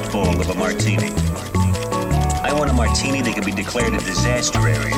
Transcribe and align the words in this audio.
Dust 0.00 0.40
of 0.40 0.50
a 0.50 0.54
martini. 0.54 1.10
I 2.42 2.52
want 2.52 2.70
a 2.70 2.74
martini 2.74 3.22
that 3.22 3.34
can 3.34 3.44
be 3.44 3.52
declared 3.52 3.94
a 3.94 3.98
disaster 3.98 4.58
area. 4.58 4.96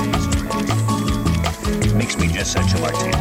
Makes 1.94 2.18
me 2.18 2.28
just 2.28 2.52
such 2.52 2.72
a 2.74 2.78
martini. 2.80 3.16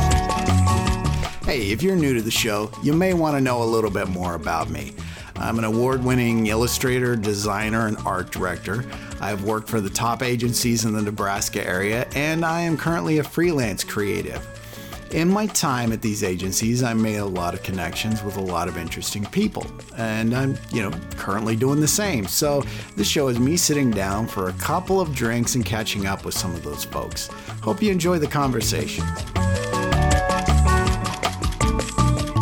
Hey, 1.45 1.72
if 1.72 1.81
you're 1.81 1.95
new 1.95 2.13
to 2.13 2.22
the 2.22 2.31
show, 2.31 2.72
you 2.81 2.94
may 2.94 3.13
want 3.13 3.36
to 3.38 3.41
know 3.41 3.62
a 3.62 3.66
little 3.66 3.91
bit 3.91 4.08
more 4.08 4.36
about 4.36 4.70
me. 4.70 4.94
I'm 5.36 5.59
an 5.59 5.66
award 5.66 6.03
winning 6.03 6.48
illustrator, 6.48 7.16
designer, 7.16 7.88
and 7.88 7.98
art 8.05 8.31
director. 8.31 8.84
I've 9.22 9.44
worked 9.44 9.70
for 9.70 9.80
the 9.80 9.89
top 9.89 10.23
agencies 10.23 10.86
in 10.86 10.94
the 10.94 11.02
Nebraska 11.02 11.66
area, 11.66 12.08
and 12.16 12.44
I 12.44 12.62
am 12.62 12.75
currently 12.75 13.20
a 13.20 13.23
freelance 13.23 13.84
creative. 13.84 14.45
In 15.11 15.29
my 15.29 15.47
time 15.47 15.93
at 15.93 16.02
these 16.02 16.21
agencies, 16.21 16.84
I 16.84 16.93
made 16.93 17.17
a 17.17 17.25
lot 17.25 17.53
of 17.53 17.63
connections 17.63 18.21
with 18.23 18.35
a 18.35 18.41
lot 18.41 18.67
of 18.67 18.77
interesting 18.77 19.25
people, 19.25 19.66
and 19.95 20.35
I'm, 20.35 20.57
you 20.71 20.81
know, 20.81 20.91
currently 21.11 21.55
doing 21.55 21.80
the 21.80 21.88
same. 21.88 22.25
So, 22.27 22.63
this 22.97 23.07
show 23.07 23.30
is 23.30 23.39
me 23.39 23.55
sitting 23.55 23.89
down 23.89 24.27
for 24.27 24.49
a 24.49 24.53
couple 24.53 24.99
of 24.99 25.16
drinks 25.16 25.55
and 25.55 25.66
catching 25.66 26.08
up 26.08 26.25
with 26.25 26.33
some 26.33 26.53
of 26.53 26.64
those 26.64 26.83
folks. 26.83 27.27
Hope 27.61 27.81
you 27.81 27.89
enjoy 27.89 28.19
the 28.19 28.27
conversation. 28.27 29.05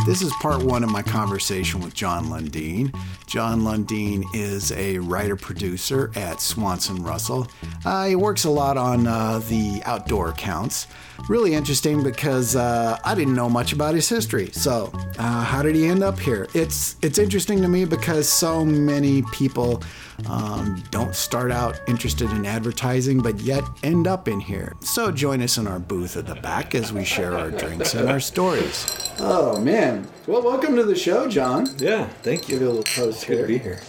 This 0.05 0.21
is 0.21 0.31
part 0.33 0.61
one 0.61 0.83
of 0.83 0.91
my 0.91 1.01
conversation 1.01 1.81
with 1.81 1.95
Jon 1.95 2.25
Lundeen. 2.25 2.95
Jon 3.25 3.61
Lundeen 3.61 4.23
is 4.35 4.71
a 4.73 4.99
writer 4.99 5.35
producer 5.35 6.11
at 6.15 6.39
Swanson 6.39 7.01
Russell. 7.03 7.47
Uh, 7.83 8.05
he 8.05 8.15
works 8.15 8.43
a 8.43 8.49
lot 8.51 8.77
on 8.77 9.07
uh, 9.07 9.39
the 9.49 9.81
outdoor 9.83 10.29
accounts. 10.29 10.85
Really 11.27 11.55
interesting 11.55 12.03
because 12.03 12.55
uh, 12.55 12.99
I 13.03 13.15
didn't 13.15 13.33
know 13.33 13.49
much 13.49 13.73
about 13.73 13.95
his 13.95 14.07
history. 14.07 14.51
So, 14.51 14.91
uh, 15.17 15.43
how 15.43 15.63
did 15.63 15.73
he 15.73 15.87
end 15.87 16.03
up 16.03 16.19
here? 16.19 16.47
It's 16.53 16.97
it's 17.01 17.17
interesting 17.17 17.59
to 17.63 17.67
me 17.67 17.85
because 17.85 18.29
so 18.29 18.63
many 18.63 19.23
people 19.33 19.81
um, 20.27 20.83
don't 20.91 21.15
start 21.15 21.51
out 21.51 21.81
interested 21.87 22.29
in 22.29 22.45
advertising, 22.45 23.21
but 23.23 23.39
yet 23.39 23.63
end 23.81 24.05
up 24.05 24.27
in 24.27 24.39
here. 24.39 24.75
So, 24.81 25.11
join 25.11 25.41
us 25.41 25.57
in 25.57 25.65
our 25.65 25.79
booth 25.79 26.15
at 26.15 26.27
the 26.27 26.35
back 26.35 26.75
as 26.75 26.93
we 26.93 27.03
share 27.03 27.35
our 27.35 27.49
drinks 27.49 27.95
and 27.95 28.07
our 28.07 28.19
stories. 28.19 29.04
Oh 29.19 29.59
man! 29.59 30.07
Well, 30.27 30.41
welcome 30.41 30.75
to 30.75 30.83
the 30.83 30.95
show, 30.95 31.27
Jon. 31.29 31.67
Yeah, 31.77 32.07
thank 32.21 32.47
Give 32.47 32.59
you. 32.61 32.65
you 32.65 32.65
a 32.65 32.73
little 32.73 32.83
toast 32.83 33.25
Good 33.27 33.33
here. 33.37 33.41
to 33.41 33.47
be 33.47 33.57
here. 33.57 33.79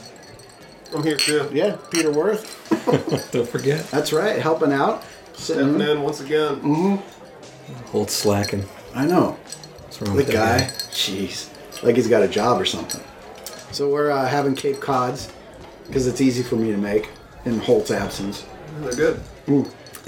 I'm 0.94 1.02
here 1.02 1.16
too. 1.16 1.50
Yeah, 1.52 1.76
Peter 1.90 2.12
Worth. 2.12 2.52
Don't 3.32 3.48
forget, 3.48 3.84
That's 3.90 4.12
right, 4.12 4.38
helping 4.40 4.72
out. 4.72 5.02
Stepping 5.34 5.78
Sitting. 5.78 5.96
in 5.96 6.02
once 6.02 6.20
again. 6.20 6.56
Hmm. 6.56 6.96
hold 7.86 8.10
slacking. 8.10 8.64
I 8.94 9.04
know. 9.04 9.32
What's 9.82 10.00
wrong 10.00 10.12
The 10.12 10.16
with 10.24 10.26
that 10.28 10.32
guy. 10.60 10.64
Jeez, 10.90 11.52
like 11.82 11.96
he's 11.96 12.08
got 12.08 12.22
a 12.22 12.28
job 12.28 12.60
or 12.60 12.64
something. 12.64 13.00
So 13.72 13.88
we're 13.90 14.10
uh, 14.10 14.26
having 14.28 14.54
Cape 14.54 14.80
Cods 14.80 15.32
because 15.88 16.06
it's 16.06 16.20
easy 16.20 16.42
for 16.44 16.56
me 16.56 16.70
to 16.70 16.78
make 16.78 17.10
in 17.44 17.58
Holt's 17.58 17.90
absence. 17.90 18.46
They're 18.80 18.92
good. 18.92 19.20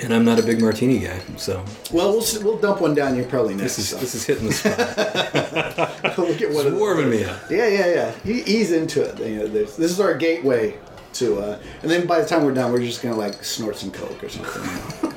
And 0.01 0.15
I'm 0.15 0.25
not 0.25 0.39
a 0.39 0.43
big 0.45 0.61
martini 0.61 1.01
guy, 1.01 1.19
so 1.37 1.65
Well, 1.93 2.13
we'll 2.13 2.25
we'll 2.45 2.59
dump 2.59 2.81
one 2.81 2.95
down 2.95 3.15
here 3.17 3.25
probably 3.25 3.55
next. 3.55 3.77
this 3.77 3.79
is 3.81 3.89
so. 3.89 3.97
this 3.97 4.15
is 4.15 4.25
hitting 4.25 4.47
the 4.47 4.53
spot. 4.53 6.17
we'll 6.19 6.37
get 6.39 6.51
one 6.51 6.59
it's 6.59 6.67
of 6.67 6.73
the- 6.75 6.79
warming 6.79 7.11
me 7.11 7.25
up. 7.25 7.41
Yeah, 7.51 7.67
yeah, 7.67 7.87
yeah. 7.93 8.13
He, 8.25 8.43
ease 8.43 8.71
into 8.73 9.03
it. 9.03 9.19
You 9.19 9.39
know, 9.41 9.47
this, 9.49 9.75
this 9.77 9.91
is 9.91 9.99
our 10.01 10.15
gateway 10.17 10.79
to, 11.15 11.41
uh, 11.41 11.59
and 11.83 11.91
then 11.91 12.07
by 12.07 12.21
the 12.21 12.27
time 12.29 12.45
we're 12.45 12.55
done, 12.55 12.71
we're 12.73 12.79
just 12.81 13.03
gonna 13.03 13.17
like 13.17 13.43
snort 13.43 13.75
some 13.77 13.91
coke 13.91 14.23
or 14.23 14.29
something. 14.29 15.13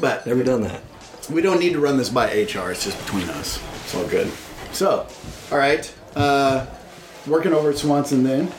but 0.00 0.26
Never 0.26 0.42
done 0.42 0.62
that. 0.62 0.80
we 1.30 1.42
don't 1.42 1.58
need 1.60 1.72
to 1.74 1.80
run 1.80 1.96
this 1.98 2.08
by 2.08 2.26
HR. 2.28 2.70
It's 2.70 2.84
just 2.84 2.98
between 3.04 3.28
us. 3.30 3.60
It's 3.84 3.94
all 3.94 4.06
good. 4.06 4.30
So, 4.72 5.06
all 5.52 5.58
right. 5.58 5.92
Uh, 6.14 6.64
working 7.26 7.52
over 7.52 7.70
at 7.70 7.76
Swanson 7.76 8.22
then. 8.22 8.50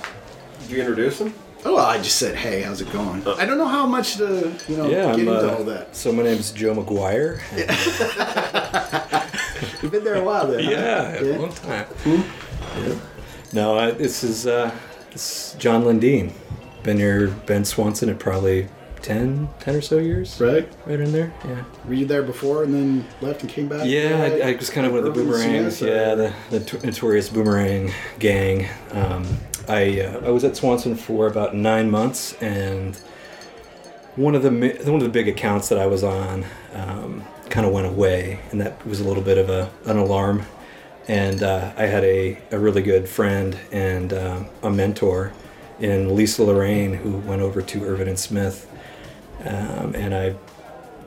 Did 0.61 0.69
you 0.71 0.79
introduce 0.79 1.17
them? 1.19 1.33
Oh, 1.69 1.75
I 1.77 1.97
just 1.97 2.15
said, 2.17 2.35
hey, 2.35 2.61
how's 2.61 2.79
it 2.79 2.89
going? 2.93 3.27
I 3.27 3.45
don't 3.45 3.57
know 3.57 3.67
how 3.67 3.85
much 3.85 4.15
to, 4.17 4.53
you 4.69 4.77
know, 4.77 4.87
Yeah, 4.89 5.07
get 5.07 5.13
I'm. 5.15 5.19
into 5.27 5.51
Uh, 5.53 5.57
all 5.57 5.63
that. 5.65 5.93
so 5.95 6.13
my 6.13 6.23
name's 6.23 6.51
Joe 6.51 6.73
McGuire. 6.73 7.41
and- 7.51 7.69
You've 9.83 9.91
been 9.91 10.03
there 10.05 10.15
a 10.15 10.23
while 10.23 10.47
then. 10.47 10.63
huh? 10.63 10.71
yeah, 10.71 11.21
Yeah. 11.21 11.37
a 11.37 11.39
long 11.39 11.53
time. 11.53 11.85
Yeah. 12.05 12.95
No, 13.53 13.77
I, 13.77 13.91
this 13.91 14.23
is 14.23 14.47
uh, 14.47 14.71
this 15.11 15.53
is 15.53 15.59
Jon 15.59 15.83
Lundeen. 15.83 16.31
Been 16.83 16.97
here, 16.97 17.27
Ben 17.45 17.65
Swanson 17.65 18.07
at 18.09 18.17
probably 18.19 18.67
10, 19.01 19.49
10 19.59 19.75
or 19.75 19.81
so 19.81 19.97
years. 19.97 20.39
Right? 20.39 20.71
Right 20.85 20.99
in 21.01 21.11
there. 21.11 21.33
Yeah. 21.45 21.63
Were 21.85 21.93
you 21.95 22.05
there 22.05 22.23
before 22.23 22.63
and 22.63 22.73
then 22.73 23.05
left 23.21 23.41
and 23.41 23.49
came 23.51 23.67
back? 23.67 23.81
Yeah, 23.85 24.21
Right? 24.21 24.41
I, 24.41 24.51
I 24.53 24.55
was 24.55 24.69
kind 24.69 24.85
of 24.87 24.93
one 24.93 24.99
of 24.99 25.05
the 25.05 25.11
boomerangs. 25.11 25.81
Yeah, 25.81 26.15
the, 26.15 26.33
the 26.49 26.59
notorious 26.85 27.27
boomerang 27.29 27.91
gang. 28.19 28.67
Um, 28.91 29.25
I 29.67 30.01
uh, 30.01 30.27
I 30.27 30.29
was 30.29 30.43
at 30.43 30.55
Swanson 30.55 30.95
for 30.95 31.27
about 31.27 31.55
nine 31.55 31.89
months, 31.89 32.33
and 32.41 32.95
one 34.15 34.35
of 34.35 34.43
the 34.43 34.49
one 34.49 34.95
of 34.95 35.03
the 35.03 35.09
big 35.09 35.27
accounts 35.27 35.69
that 35.69 35.79
I 35.79 35.87
was 35.87 36.03
on 36.03 36.45
um, 36.73 37.23
kind 37.49 37.65
of 37.65 37.73
went 37.73 37.87
away, 37.87 38.39
and 38.51 38.61
that 38.61 38.85
was 38.85 38.99
a 38.99 39.03
little 39.03 39.23
bit 39.23 39.37
of 39.37 39.49
a 39.49 39.71
an 39.85 39.97
alarm. 39.97 40.45
And 41.07 41.41
uh, 41.41 41.71
I 41.77 41.83
had 41.83 42.03
a, 42.03 42.37
a 42.51 42.59
really 42.59 42.81
good 42.81 43.07
friend 43.07 43.57
and 43.71 44.11
uh, 44.11 44.43
a 44.61 44.69
mentor 44.69 45.31
in 45.79 46.13
Lisa 46.13 46.43
Lorraine 46.43 46.95
who 46.95 47.19
went 47.19 47.41
over 47.41 47.61
to 47.61 47.83
Ervin 47.85 48.09
and 48.09 48.19
Smith, 48.19 48.69
um, 49.45 49.95
and 49.95 50.13
I 50.13 50.35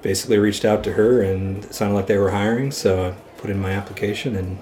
basically 0.02 0.38
reached 0.38 0.64
out 0.64 0.82
to 0.84 0.92
her 0.92 1.22
and 1.22 1.64
sounded 1.72 1.94
like 1.94 2.06
they 2.06 2.16
were 2.16 2.30
hiring 2.30 2.70
so 2.70 3.08
i 3.08 3.10
put 3.40 3.50
in 3.50 3.60
my 3.60 3.72
application 3.72 4.36
and 4.36 4.58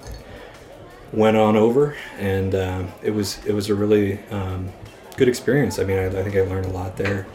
went 1.11 1.37
on 1.37 1.55
over 1.55 1.95
and 2.17 2.53
um, 2.55 2.91
it 3.01 3.11
was 3.11 3.43
it 3.45 3.53
was 3.53 3.69
a 3.69 3.75
really 3.75 4.19
um, 4.31 4.69
good 5.17 5.27
experience. 5.27 5.79
I 5.79 5.83
mean 5.83 5.97
I, 5.97 6.05
I 6.05 6.23
think 6.23 6.35
i 6.35 6.41
learned 6.41 6.65
a 6.67 6.69
lot 6.69 6.97
there. 6.97 7.25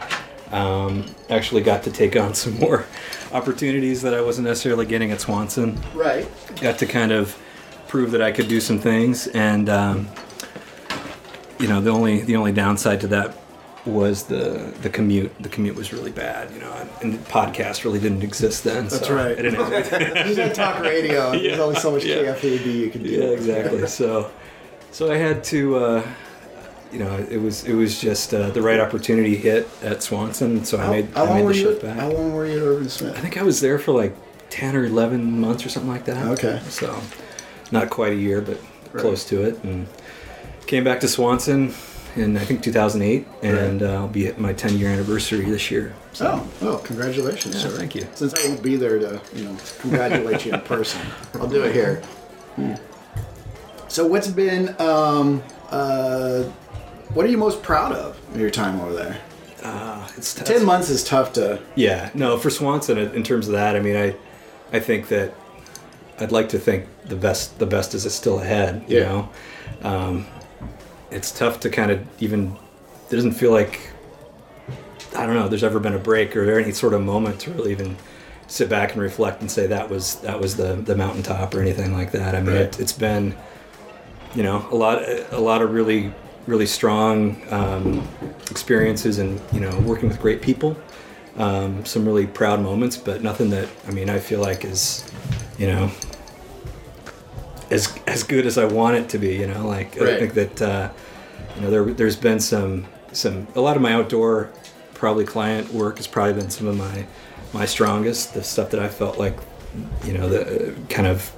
Um, 0.52 1.06
actually 1.30 1.62
got 1.62 1.82
to 1.84 1.90
take 1.90 2.16
on 2.16 2.34
some 2.42 2.58
more 2.58 2.86
opportunities 3.32 4.02
that 4.02 4.14
i 4.14 4.20
wasn't 4.20 4.46
necessarily 4.46 4.86
getting 4.86 5.10
at 5.10 5.20
swanson. 5.20 5.80
Right. 5.94 6.28
got 6.60 6.78
to 6.78 6.86
kind 6.86 7.10
of 7.12 7.36
prove 7.94 8.10
that 8.10 8.22
I 8.22 8.32
could 8.32 8.48
do 8.48 8.60
some 8.60 8.80
things, 8.80 9.28
and 9.28 9.68
um, 9.68 10.08
you 11.60 11.68
know 11.68 11.80
the 11.80 11.90
only 11.90 12.22
the 12.22 12.34
only 12.34 12.50
downside 12.50 13.00
to 13.02 13.06
that 13.06 13.36
was 13.86 14.24
the 14.24 14.72
the 14.82 14.88
commute. 14.88 15.30
The 15.42 15.48
commute 15.48 15.76
was 15.76 15.92
really 15.92 16.10
bad, 16.10 16.50
you 16.52 16.60
know, 16.60 16.72
and 17.02 17.14
the 17.14 17.18
podcast 17.30 17.84
really 17.84 18.00
didn't 18.00 18.22
exist 18.22 18.64
then. 18.64 18.88
That's 18.88 19.06
so 19.06 19.14
right. 19.14 19.38
I 19.38 19.42
didn't 19.42 19.54
have 19.90 20.26
You 20.28 20.34
did 20.34 20.54
talk 20.54 20.80
radio. 20.80 21.32
Yeah. 21.32 21.38
There's 21.42 21.56
Yeah. 21.58 21.62
only 21.64 21.76
so 21.80 21.90
much 21.90 22.04
Yeah. 22.04 22.16
KFAB 22.34 22.66
you 22.74 22.90
can 22.90 23.02
do. 23.02 23.10
yeah, 23.10 23.24
exactly. 23.24 23.86
So, 23.86 24.30
so 24.90 25.12
I 25.12 25.16
had 25.16 25.44
to, 25.44 25.76
uh, 25.76 26.06
you 26.92 26.98
know, 27.00 27.14
it 27.30 27.36
was 27.38 27.64
it 27.64 27.74
was 27.74 28.00
just 28.00 28.32
uh, 28.32 28.50
the 28.50 28.62
right 28.62 28.80
opportunity 28.80 29.36
hit 29.36 29.68
at 29.82 30.02
Swanson, 30.02 30.64
so 30.64 30.78
I 30.78 30.88
made 30.90 31.08
how 31.14 31.24
I 31.26 31.34
made 31.34 31.44
were 31.44 31.52
the 31.52 31.58
you? 31.58 31.64
shift 31.64 31.82
back. 31.82 31.98
How 31.98 32.10
long 32.10 32.32
were 32.32 32.46
you 32.46 32.56
at 32.58 32.62
Ervin 32.62 32.88
Smith? 32.88 33.16
I 33.16 33.20
think 33.20 33.36
I 33.36 33.42
was 33.42 33.60
there 33.60 33.78
for 33.78 33.92
like 33.92 34.14
ten 34.50 34.74
or 34.76 34.84
eleven 34.84 35.40
months 35.40 35.66
or 35.66 35.68
something 35.68 35.90
like 35.90 36.04
that. 36.06 36.24
Okay. 36.38 36.60
So, 36.68 36.98
not 37.70 37.90
quite 37.90 38.12
a 38.12 38.16
year, 38.16 38.40
but 38.40 38.58
close 38.96 39.24
to 39.26 39.42
it, 39.42 39.62
and 39.64 39.88
came 40.66 40.84
back 40.84 41.00
to 41.00 41.08
Swanson 41.08 41.74
in 42.16 42.36
I 42.36 42.44
think 42.44 42.62
2008, 42.62 43.26
and 43.42 43.82
uh, 43.82 43.94
I'll 43.94 44.08
be 44.08 44.26
at 44.26 44.38
my 44.38 44.52
10 44.52 44.78
year 44.78 44.88
anniversary 44.88 45.44
this 45.44 45.70
year. 45.70 45.94
Oh, 46.20 46.46
well, 46.60 46.78
congratulations, 46.78 47.54
Yeah, 47.56 47.62
sir. 47.62 47.68
thank 47.70 47.94
you. 47.94 48.06
Since 48.14 48.34
I 48.34 48.48
won't 48.48 48.62
be 48.62 48.76
there 48.76 48.98
to, 48.98 49.20
you 49.34 49.44
know, 49.44 49.56
congratulate 49.80 50.46
you 50.46 50.52
in 50.52 50.60
person, 50.60 51.00
I'll 51.34 51.48
do 51.48 51.62
it 51.64 51.74
here. 51.74 51.96
Hmm. 52.56 52.74
So, 53.88 54.06
what's 54.06 54.28
been, 54.28 54.74
um, 54.80 55.42
uh, 55.70 56.42
what 57.14 57.24
are 57.26 57.28
you 57.28 57.38
most 57.38 57.62
proud 57.62 57.92
of 57.92 58.18
in 58.34 58.40
your 58.40 58.50
time 58.50 58.80
over 58.80 58.92
there? 58.92 59.20
Uh, 59.62 60.06
it's 60.16 60.34
tough. 60.34 60.46
Ten 60.46 60.64
months 60.64 60.90
is 60.90 61.04
tough 61.04 61.32
to. 61.34 61.60
Yeah, 61.74 62.10
no, 62.14 62.36
for 62.38 62.50
Swanson, 62.50 62.98
in 62.98 63.22
terms 63.22 63.46
of 63.48 63.52
that, 63.54 63.76
I 63.76 63.80
mean, 63.80 63.96
I, 63.96 64.14
I 64.72 64.80
think 64.80 65.08
that 65.08 65.32
I'd 66.20 66.32
like 66.32 66.48
to 66.50 66.58
think 66.58 66.86
the 67.06 67.16
best, 67.16 67.58
the 67.58 67.66
best 67.66 67.94
is 67.94 68.12
still 68.14 68.40
ahead. 68.40 68.84
You 68.88 68.98
Yeah. 68.98 69.04
know, 69.04 69.28
um, 69.82 70.26
it's 71.14 71.30
tough 71.32 71.60
to 71.60 71.70
kind 71.70 71.90
of 71.90 72.06
even. 72.20 72.56
It 73.10 73.14
doesn't 73.16 73.32
feel 73.32 73.50
like. 73.52 73.80
I 75.16 75.26
don't 75.26 75.36
know. 75.36 75.46
There's 75.48 75.62
ever 75.64 75.78
been 75.78 75.94
a 75.94 75.98
break 75.98 76.36
or 76.36 76.44
there 76.44 76.58
any 76.58 76.72
sort 76.72 76.92
of 76.92 77.00
moment 77.02 77.40
to 77.42 77.52
really 77.52 77.70
even 77.70 77.96
sit 78.48 78.68
back 78.68 78.92
and 78.92 79.00
reflect 79.00 79.40
and 79.40 79.50
say 79.50 79.66
that 79.68 79.88
was 79.88 80.16
that 80.16 80.40
was 80.40 80.56
the 80.56 80.74
the 80.74 80.96
mountaintop 80.96 81.54
or 81.54 81.60
anything 81.60 81.92
like 81.92 82.10
that. 82.12 82.34
I 82.34 82.40
mean, 82.40 82.56
Right. 82.56 82.62
it, 82.62 82.80
it's 82.80 82.92
been 82.92 83.34
you 84.34 84.42
know, 84.42 84.66
a 84.70 84.74
lot, 84.74 85.00
a 85.30 85.38
lot 85.38 85.62
of 85.62 85.72
really, 85.72 86.12
really 86.46 86.66
strong 86.66 87.40
um, 87.50 88.06
experiences, 88.50 89.18
and 89.18 89.40
you 89.52 89.60
know, 89.60 89.78
working 89.80 90.08
with 90.08 90.20
great 90.20 90.42
people. 90.42 90.76
Um, 91.36 91.84
some 91.84 92.04
really 92.04 92.26
proud 92.26 92.60
moments, 92.60 92.96
but 92.96 93.22
nothing 93.22 93.50
that 93.50 93.68
I 93.88 93.90
mean, 93.92 94.10
I 94.10 94.18
feel 94.18 94.40
like 94.40 94.64
is, 94.64 95.04
you 95.58 95.66
know, 95.68 95.90
as 97.74 97.98
as 98.06 98.22
good 98.22 98.46
as 98.46 98.56
I 98.56 98.64
want 98.64 98.96
it 98.96 99.08
to 99.10 99.18
be. 99.18 99.36
You 99.36 99.46
know, 99.46 99.66
like 99.66 100.00
I 100.00 100.18
think 100.18 100.34
that 100.34 100.62
uh, 100.62 100.90
you 101.56 101.62
know 101.62 101.70
there 101.70 101.84
there's 101.84 102.16
been 102.16 102.40
some 102.40 102.86
some 103.12 103.46
a 103.54 103.60
lot 103.60 103.76
of 103.76 103.82
my 103.82 103.92
outdoor 103.92 104.50
probably 104.94 105.24
client 105.24 105.72
work 105.72 105.96
has 105.98 106.06
probably 106.06 106.34
been 106.34 106.50
some 106.50 106.66
of 106.66 106.76
my 106.76 107.06
my 107.52 107.66
strongest. 107.66 108.34
The 108.34 108.42
stuff 108.42 108.70
that 108.70 108.80
I 108.80 108.88
felt 108.88 109.18
like 109.18 109.36
you 110.04 110.16
know 110.16 110.28
the 110.28 110.72
uh, 110.72 110.74
kind 110.88 111.06
of 111.06 111.30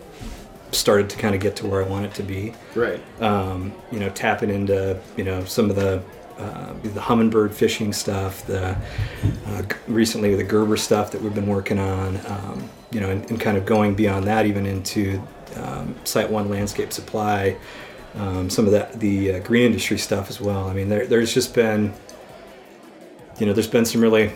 started 0.73 1.09
to 1.09 1.17
kind 1.17 1.35
of 1.35 1.41
get 1.41 1.57
to 1.57 1.67
where 1.67 1.83
I 1.83 1.89
want 1.89 2.05
it 2.07 2.15
to 2.15 2.23
be. 2.23 2.53
Right. 2.75 3.01
Um, 3.23 3.73
you 3.91 3.99
know, 3.99 4.11
tapping 4.11 4.51
into 4.51 5.01
you 5.17 5.25
know 5.25 5.45
some 5.45 5.71
of 5.71 5.77
the 5.77 6.03
uh, 6.39 6.75
the 6.83 7.01
Humminbird 7.01 7.55
fishing 7.55 7.95
stuff, 7.95 8.47
the 8.47 8.77
uh, 9.47 9.63
g- 9.63 9.77
recently 9.89 10.35
the 10.35 10.45
Gerber 10.45 10.77
stuff 10.77 11.11
that 11.13 11.23
we've 11.23 11.35
been 11.35 11.47
working 11.47 11.79
on. 11.79 12.21
Um, 12.27 12.69
you 12.93 13.01
know, 13.01 13.11
and, 13.11 13.29
and 13.31 13.41
kind 13.41 13.57
of 13.57 13.67
going 13.67 13.95
beyond 13.95 14.27
that, 14.27 14.47
even 14.47 14.65
into 14.65 15.21
um, 15.57 15.95
SiteOne 16.05 16.49
Landscape 16.49 16.93
Supply, 16.93 17.57
um, 18.15 18.49
some 18.51 18.67
of 18.67 18.73
that 18.73 18.99
the 19.01 19.35
uh, 19.35 19.39
green 19.41 19.65
industry 19.67 19.99
stuff 19.99 20.31
as 20.31 20.41
well. 20.41 20.69
I 20.69 20.73
mean, 20.73 20.89
there, 20.89 21.07
there's 21.07 21.33
just 21.35 21.55
been, 21.55 21.93
you 23.39 23.47
know, 23.47 23.53
there's 23.53 23.67
been 23.67 23.85
some 23.85 24.01
really 24.01 24.33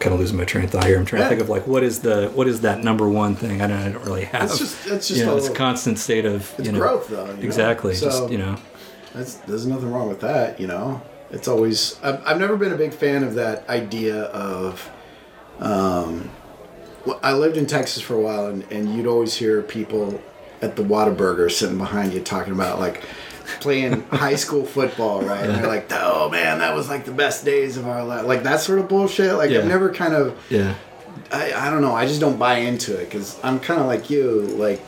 kind 0.00 0.14
of 0.14 0.20
losing 0.20 0.36
my 0.36 0.44
train 0.44 0.64
of 0.64 0.70
thought 0.70 0.84
here. 0.84 0.96
I'm 0.96 1.04
trying 1.04 1.22
Yeah. 1.22 1.28
to 1.28 1.34
think 1.36 1.42
of 1.42 1.48
like 1.48 1.66
what 1.66 1.82
is 1.82 2.00
the 2.00 2.28
what 2.34 2.46
is 2.46 2.60
that 2.60 2.84
number 2.84 3.08
one 3.08 3.34
thing? 3.34 3.60
I 3.60 3.66
don't, 3.66 3.78
I 3.78 3.88
don't 3.90 4.04
really 4.04 4.24
have. 4.26 4.44
It's 4.44 4.58
just- 4.58 4.86
it's 4.86 5.08
just 5.08 5.20
you 5.20 5.26
know, 5.26 5.34
a 5.34 5.36
it's 5.38 5.48
a 5.48 5.54
constant 5.54 5.98
state 5.98 6.24
of 6.24 6.54
It's 6.58 6.66
you 6.66 6.72
know, 6.72 6.78
growth, 6.78 7.08
though. 7.08 7.26
you 7.26 7.32
know? 7.34 7.42
Exactly. 7.42 7.94
So 7.94 8.06
just 8.06 8.30
you 8.30 8.38
know. 8.38 8.56
that's, 9.14 9.34
there's 9.34 9.66
nothing 9.66 9.90
wrong 9.90 10.08
with 10.08 10.20
that. 10.20 10.60
You 10.60 10.68
know, 10.68 11.02
it's 11.30 11.48
always. 11.48 11.98
I've, 12.02 12.24
I've 12.26 12.38
never 12.38 12.56
been 12.56 12.72
a 12.72 12.76
big 12.76 12.94
fan 12.94 13.24
of 13.24 13.34
that 13.34 13.68
idea 13.68 14.22
of. 14.24 14.88
Um, 15.58 16.30
well, 17.06 17.20
I 17.22 17.32
lived 17.32 17.56
in 17.56 17.66
Texas 17.66 18.02
for 18.02 18.14
a 18.14 18.20
while, 18.20 18.46
and, 18.46 18.64
and 18.70 18.94
you'd 18.94 19.06
always 19.06 19.34
hear 19.34 19.62
people 19.62 20.20
at 20.60 20.76
the 20.76 20.82
Whataburger 20.82 21.50
sitting 21.50 21.78
behind 21.78 22.12
you 22.12 22.20
talking 22.20 22.52
about 22.52 22.78
like 22.80 23.02
playing 23.60 24.02
high 24.10 24.34
school 24.34 24.64
football, 24.64 25.22
right? 25.22 25.44
And 25.44 25.54
they're 25.54 25.66
like, 25.68 25.86
"Oh 25.92 26.28
man, 26.28 26.58
that 26.58 26.74
was 26.74 26.88
like 26.88 27.04
the 27.04 27.12
best 27.12 27.44
days 27.44 27.76
of 27.76 27.86
our 27.86 28.04
life," 28.04 28.26
like 28.26 28.42
that 28.42 28.60
sort 28.60 28.78
of 28.78 28.88
bullshit. 28.88 29.34
Like 29.36 29.50
Yeah. 29.50 29.58
I've 29.60 29.66
never 29.66 29.92
kind 29.92 30.14
of. 30.14 30.36
Yeah. 30.50 30.74
I, 31.32 31.52
I 31.52 31.70
don't 31.70 31.82
know. 31.82 31.94
I 31.94 32.06
just 32.06 32.20
don't 32.20 32.38
buy 32.38 32.58
into 32.58 32.98
it 32.98 33.04
because 33.06 33.38
I'm 33.42 33.60
kind 33.60 33.80
of 33.80 33.86
like 33.86 34.10
you. 34.10 34.40
Like, 34.42 34.80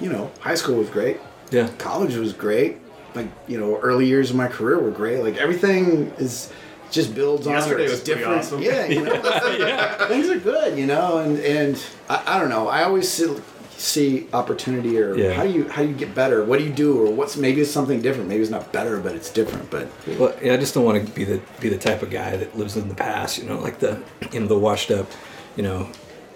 you 0.00 0.10
know, 0.10 0.30
high 0.40 0.54
school 0.54 0.76
was 0.76 0.90
great. 0.90 1.18
Yeah. 1.50 1.68
College 1.78 2.16
was 2.16 2.32
great. 2.32 2.78
Like, 3.14 3.28
you 3.46 3.58
know, 3.58 3.78
early 3.78 4.06
years 4.06 4.30
of 4.30 4.36
my 4.36 4.46
career 4.48 4.78
were 4.78 4.90
great. 4.90 5.22
Like 5.22 5.36
everything 5.36 6.12
is 6.18 6.52
just 6.90 7.14
builds 7.14 7.46
on. 7.46 7.54
Yesterday 7.54 7.84
it's 7.84 7.92
was 7.92 8.02
different. 8.02 8.38
awesome. 8.38 8.62
Yeah, 8.62 8.86
you 8.86 9.02
know, 9.02 9.16
things 10.08 10.28
are 10.28 10.38
good. 10.38 10.78
You 10.78 10.86
know, 10.86 11.18
and 11.18 11.38
and 11.40 11.82
I, 12.08 12.22
I 12.26 12.38
don't 12.38 12.48
know. 12.48 12.68
I 12.68 12.84
always 12.84 13.08
see, 13.10 13.34
see 13.76 14.26
opportunity 14.32 14.98
or 14.98 15.14
Yeah. 15.16 15.32
how 15.34 15.42
do 15.44 15.50
you 15.50 15.68
how 15.68 15.82
do 15.82 15.88
you 15.88 15.94
get 15.94 16.14
better? 16.14 16.44
What 16.44 16.58
do 16.58 16.64
you 16.64 16.72
do? 16.72 16.98
Or 17.06 17.10
what's 17.12 17.36
maybe 17.36 17.60
it's 17.60 17.70
something 17.70 18.00
different. 18.00 18.28
Maybe 18.28 18.42
it's 18.42 18.50
not 18.50 18.72
better, 18.72 18.98
but 19.00 19.14
it's 19.14 19.30
different. 19.30 19.70
But 19.70 19.88
Well, 20.18 20.34
yeah, 20.42 20.54
I 20.54 20.56
just 20.56 20.74
don't 20.74 20.84
want 20.84 21.04
to 21.06 21.12
be 21.12 21.24
the 21.24 21.40
be 21.60 21.68
the 21.68 21.78
type 21.78 22.02
of 22.02 22.10
guy 22.10 22.36
that 22.36 22.56
lives 22.56 22.76
in 22.76 22.88
the 22.88 22.94
past. 22.94 23.38
You 23.38 23.44
know, 23.44 23.58
like 23.58 23.78
the 23.80 24.02
you 24.32 24.40
know 24.40 24.46
the 24.46 24.58
washed 24.58 24.90
up, 24.90 25.10
you 25.56 25.62
know, 25.62 25.88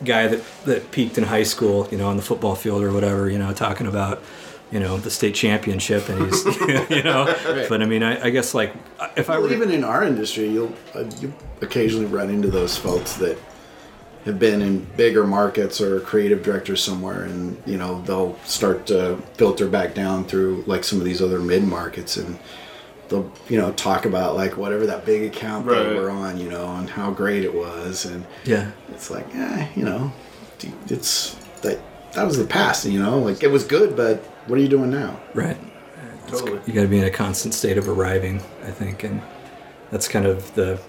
guy 0.05 0.27
that 0.27 0.43
that 0.65 0.91
peaked 0.91 1.17
in 1.19 1.25
high 1.25 1.45
school. 1.45 1.89
You 1.91 1.99
know, 1.99 2.09
on 2.09 2.17
the 2.17 2.23
football 2.23 2.55
field 2.55 2.83
or 2.83 2.93
whatever. 2.93 3.31
You 3.31 3.39
know, 3.39 3.53
talking 3.53 3.87
about 3.87 4.21
you 4.71 4.79
know 4.81 4.97
the 4.99 5.11
state 5.11 5.35
championship 5.35 6.09
and 6.09 6.25
he's 6.27 6.45
you 6.91 7.03
know. 7.03 7.27
Right. 7.27 7.69
But 7.69 7.83
I 7.83 7.87
mean, 7.87 8.03
I, 8.03 8.27
I 8.27 8.31
guess 8.31 8.55
like 8.55 8.73
if 9.17 9.29
I 9.31 9.39
were 9.39 9.53
even 9.53 9.71
in 9.71 9.85
our 9.85 10.05
industry, 10.05 10.49
you'll 10.49 10.73
uh, 10.95 11.05
you 11.21 11.33
occasionally 11.61 12.07
run 12.07 12.31
into 12.31 12.49
those 12.49 12.77
folks 12.77 13.15
that 13.15 13.37
have 14.27 14.39
been 14.39 14.61
in 14.61 14.85
bigger 14.97 15.27
markets 15.27 15.81
or 15.81 15.99
creative 16.01 16.43
directors 16.43 16.83
somewhere, 16.83 17.25
and 17.25 17.61
you 17.67 17.79
know 17.79 18.03
they'll 18.03 18.39
start 18.45 18.87
to 18.87 19.17
filter 19.35 19.67
back 19.67 19.95
down 19.95 20.25
through 20.25 20.63
like 20.67 20.85
some 20.85 20.99
of 20.99 21.05
these 21.05 21.21
other 21.23 21.41
mid 21.41 21.65
markets, 21.65 22.17
and 22.17 22.39
they'll 23.09 23.33
you 23.49 23.59
know 23.59 23.73
talk 23.73 24.05
about 24.05 24.37
like 24.37 24.57
whatever 24.57 24.87
that 24.87 25.05
big 25.05 25.23
account 25.25 25.67
they 25.67 25.73
Right. 25.73 25.97
were 25.97 26.11
on, 26.11 26.39
you 26.39 26.49
know, 26.51 26.67
and 26.77 26.89
how 26.89 27.11
great 27.11 27.43
it 27.45 27.55
was, 27.55 28.05
and 28.05 28.25
yeah 28.45 28.71
it's 28.91 29.11
like, 29.11 29.27
eh, 29.35 29.67
you 29.75 29.85
know, 29.85 30.13
it's 30.89 31.35
that 31.63 31.81
that 32.15 32.25
was 32.27 32.37
the 32.39 32.45
past, 32.45 32.85
you 32.87 32.99
know, 33.03 33.19
like 33.19 33.43
it 33.43 33.51
was 33.51 33.65
good, 33.65 33.97
but 33.97 34.19
what 34.47 34.59
are 34.59 34.63
you 34.63 34.69
doing 34.69 34.91
now? 34.91 35.19
right. 35.35 35.57
Totally. 36.29 36.61
you 36.65 36.73
got 36.73 36.83
to 36.83 36.89
be 36.89 36.99
in 36.99 37.05
a 37.05 37.11
constant 37.11 37.55
state 37.55 37.77
of 37.77 37.89
arriving 37.89 38.37
i 38.63 38.71
think 38.71 39.03
and 39.03 39.21
that's 39.91 40.07
kind 40.07 40.27
of 40.27 40.55
the 40.55 40.81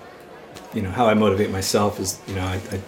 you 0.71 0.83
know 0.83 0.91
how 0.91 1.07
i 1.07 1.15
motivate 1.15 1.49
myself 1.49 1.99
is 1.99 2.19
you 2.27 2.35
know 2.35 2.43
i, 2.43 2.61
I 2.71 2.79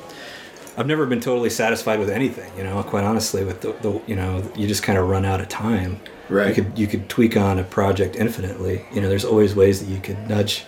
i've 0.78 0.86
never 0.86 1.08
been 1.08 1.20
totally 1.20 1.50
satisfied 1.50 1.98
with 1.98 2.12
anything 2.12 2.56
you 2.56 2.64
know 2.64 2.84
quite 2.84 3.06
honestly 3.06 3.44
with 3.44 3.62
the, 3.62 3.72
the 3.82 4.00
you 4.06 4.16
know 4.16 4.48
you 4.56 4.68
just 4.68 4.84
kind 4.84 5.00
of 5.00 5.10
run 5.10 5.26
out 5.26 5.42
of 5.42 5.50
time 5.50 6.00
Right. 6.30 6.56
you 6.56 6.64
could 6.64 6.78
you 6.78 6.86
could 6.86 7.10
tweak 7.10 7.36
on 7.36 7.58
a 7.58 7.64
project 7.64 8.16
infinitely 8.18 8.86
you 8.94 9.02
know 9.02 9.10
there's 9.10 9.26
always 9.26 9.56
ways 9.56 9.80
that 9.84 9.92
you 9.92 10.00
could 10.00 10.30
nudge 10.30 10.64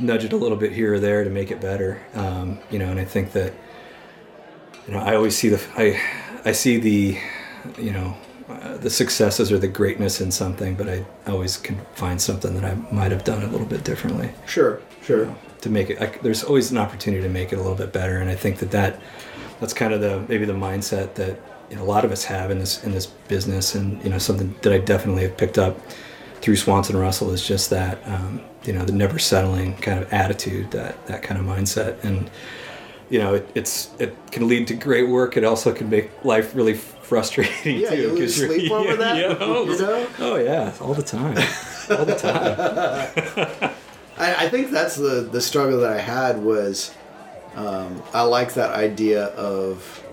nudge 0.00 0.24
it 0.24 0.32
a 0.32 0.36
little 0.36 0.58
bit 0.58 0.72
here 0.72 0.94
or 0.94 0.98
there 0.98 1.22
to 1.22 1.30
make 1.30 1.52
it 1.52 1.60
better 1.60 2.02
um, 2.14 2.58
you 2.72 2.78
know 2.80 2.86
and 2.90 2.98
i 2.98 3.04
think 3.04 3.30
that 3.32 3.52
you 4.88 4.94
know 4.94 4.98
i 4.98 5.14
always 5.14 5.36
see 5.36 5.48
the 5.48 5.62
i 5.76 6.00
i 6.44 6.52
see 6.52 6.78
the 6.78 7.18
you 7.78 7.92
know 7.92 8.16
uh, 8.48 8.76
the 8.78 8.90
successes 8.90 9.52
or 9.52 9.58
the 9.58 9.68
greatness 9.68 10.20
in 10.20 10.30
something 10.30 10.74
but 10.74 10.88
i 10.88 11.04
always 11.26 11.56
can 11.56 11.78
find 11.94 12.20
something 12.20 12.54
that 12.54 12.64
i 12.64 12.74
might 12.94 13.12
have 13.12 13.24
done 13.24 13.42
a 13.42 13.46
little 13.46 13.66
bit 13.66 13.84
differently 13.84 14.30
Sure, 14.46 14.80
sure. 15.02 15.34
to 15.60 15.68
make 15.70 15.90
it 15.90 16.00
I, 16.00 16.06
there's 16.22 16.42
always 16.44 16.70
an 16.70 16.78
opportunity 16.78 17.22
to 17.22 17.28
make 17.28 17.52
it 17.52 17.56
a 17.56 17.62
little 17.62 17.76
bit 17.76 17.92
better 17.92 18.18
and 18.18 18.28
i 18.30 18.34
think 18.34 18.58
that 18.58 18.70
that 18.72 19.00
that's 19.60 19.72
kind 19.74 19.92
of 19.92 20.00
the 20.00 20.24
maybe 20.28 20.44
the 20.46 20.52
mindset 20.54 21.14
that 21.14 21.38
you 21.70 21.76
know, 21.76 21.82
a 21.82 21.84
lot 21.84 22.04
of 22.04 22.10
us 22.10 22.24
have 22.24 22.50
in 22.50 22.58
this 22.58 22.82
in 22.82 22.90
this 22.92 23.06
business 23.06 23.74
and 23.74 24.02
you 24.02 24.10
know 24.10 24.18
something 24.18 24.54
that 24.62 24.72
i 24.72 24.78
definitely 24.78 25.22
have 25.22 25.36
picked 25.36 25.58
up 25.58 25.78
through 26.40 26.56
swanson 26.56 26.96
russell 26.96 27.30
is 27.30 27.46
just 27.46 27.70
that 27.70 27.98
um, 28.08 28.40
you 28.64 28.72
know 28.72 28.84
the 28.84 28.92
never 28.92 29.18
settling 29.18 29.76
kind 29.76 30.00
of 30.02 30.12
attitude 30.12 30.70
that 30.72 31.06
that 31.06 31.22
kind 31.22 31.38
of 31.38 31.46
mindset 31.46 32.02
and 32.02 32.28
you 33.10 33.18
know 33.18 33.34
it, 33.34 33.50
it's 33.54 33.90
it 33.98 34.16
can 34.30 34.48
lead 34.48 34.66
to 34.68 34.74
great 34.74 35.08
work 35.08 35.36
it 35.36 35.44
also 35.44 35.72
can 35.72 35.90
make 35.90 36.10
life 36.24 36.54
really 36.54 36.74
frustrating 36.74 37.78
Yeah, 37.80 37.90
too 37.90 37.96
you 37.96 38.08
lose 38.12 38.36
sleep 38.36 38.70
over 38.70 38.88
yeah, 38.90 38.96
that, 38.96 39.16
yeah, 39.18 39.36
oh, 39.40 39.64
you 39.64 39.78
know? 39.78 40.06
oh 40.20 40.36
yeah 40.36 40.72
all 40.80 40.94
the 40.94 41.02
time 41.02 41.36
all 41.90 42.04
the 42.04 42.16
time 42.16 43.70
I, 44.16 44.44
I 44.44 44.48
think 44.48 44.70
that's 44.70 44.96
the 44.96 45.28
the 45.30 45.40
struggle 45.40 45.80
that 45.80 45.92
I 45.92 46.00
had 46.00 46.42
was 46.42 46.94
um, 47.56 48.02
I 48.14 48.22
like 48.22 48.54
that 48.54 48.74
idea 48.74 49.24
of 49.28 50.04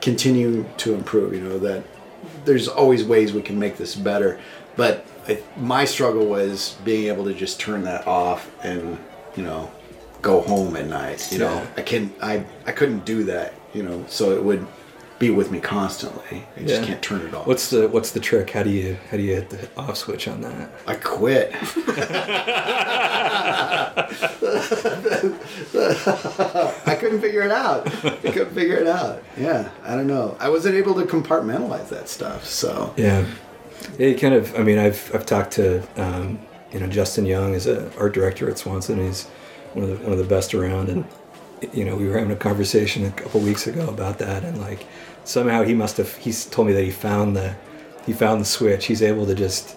continue 0.00 0.66
to 0.78 0.94
improve. 0.94 1.32
You 1.32 1.40
know 1.40 1.58
that 1.60 1.84
there's 2.44 2.68
always 2.68 3.04
ways 3.04 3.32
we 3.32 3.42
can 3.42 3.58
make 3.58 3.76
this 3.76 3.94
better, 3.94 4.38
but 4.76 5.06
I, 5.26 5.42
my 5.56 5.84
struggle 5.84 6.26
was 6.26 6.76
being 6.84 7.06
able 7.06 7.24
to 7.24 7.34
just 7.34 7.58
turn 7.58 7.82
that 7.84 8.06
off 8.06 8.50
and 8.62 8.98
you 9.36 9.42
know 9.42 9.70
go 10.22 10.40
home 10.40 10.76
at 10.76 10.86
night. 10.86 11.30
You 11.32 11.38
know 11.38 11.54
Yeah. 11.54 11.66
I 11.76 11.82
can 11.82 12.12
I 12.22 12.44
I 12.66 12.72
couldn't 12.72 13.04
do 13.04 13.24
that. 13.24 13.54
You 13.74 13.82
know 13.82 14.04
so 14.08 14.32
it 14.32 14.42
would 14.42 14.66
be 15.18 15.30
with 15.30 15.50
me 15.52 15.60
constantly. 15.60 16.44
I 16.56 16.62
just 16.64 16.82
can't 16.82 17.00
turn 17.00 17.20
it 17.20 17.32
off. 17.34 17.46
What's 17.46 17.70
the 17.70 17.88
what's 17.88 18.10
the 18.10 18.18
trick? 18.20 18.50
How 18.50 18.62
do 18.64 18.70
you 18.70 18.96
how 19.10 19.16
do 19.16 19.22
you 19.22 19.34
hit 19.36 19.50
the 19.50 19.68
off 19.76 19.96
switch 19.96 20.26
on 20.26 20.40
that? 20.40 20.70
I 20.86 20.94
quit. 20.96 21.52
I 26.84 26.96
couldn't 26.98 27.20
figure 27.20 27.42
it 27.42 27.50
out. 27.52 27.86
I 28.04 28.10
couldn't 28.32 28.54
figure 28.54 28.76
it 28.76 28.86
out. 28.86 29.22
Yeah, 29.36 29.70
I 29.84 29.94
don't 29.94 30.06
know. 30.06 30.36
I 30.40 30.48
wasn't 30.48 30.74
able 30.76 30.94
to 30.94 31.02
compartmentalize 31.02 31.88
that 31.90 32.08
stuff. 32.08 32.44
So 32.44 32.92
Yeah, 32.96 33.26
yeah. 33.98 34.08
You 34.08 34.16
kind 34.16 34.34
of. 34.34 34.54
I 34.58 34.62
mean, 34.62 34.78
I've 34.78 35.10
I've 35.14 35.26
talked 35.26 35.52
to 35.52 35.82
um, 35.96 36.38
you 36.72 36.80
know 36.80 36.86
Justin 36.86 37.26
Young 37.26 37.54
is 37.54 37.66
a 37.66 37.90
art 37.98 38.14
director 38.14 38.50
at 38.50 38.58
Swanson. 38.58 38.98
He's 39.04 39.28
one 39.74 39.84
of 39.84 39.98
the 39.98 40.04
one 40.04 40.12
of 40.12 40.18
the 40.18 40.24
best 40.24 40.54
around, 40.54 40.88
and 40.88 41.04
you 41.72 41.84
know 41.84 41.96
we 41.96 42.06
were 42.08 42.18
having 42.18 42.32
a 42.32 42.36
conversation 42.36 43.04
a 43.04 43.10
couple 43.10 43.40
weeks 43.40 43.66
ago 43.66 43.88
about 43.88 44.18
that, 44.18 44.44
and 44.44 44.60
like 44.60 44.86
somehow 45.24 45.62
he 45.62 45.74
must 45.74 45.96
have. 45.96 46.14
He's 46.16 46.46
told 46.46 46.68
me 46.68 46.74
that 46.74 46.84
he 46.84 46.90
found 46.90 47.36
the 47.36 47.54
he 48.06 48.12
found 48.12 48.40
the 48.40 48.44
switch. 48.44 48.86
He's 48.86 49.02
able 49.02 49.26
to 49.26 49.34
just 49.34 49.76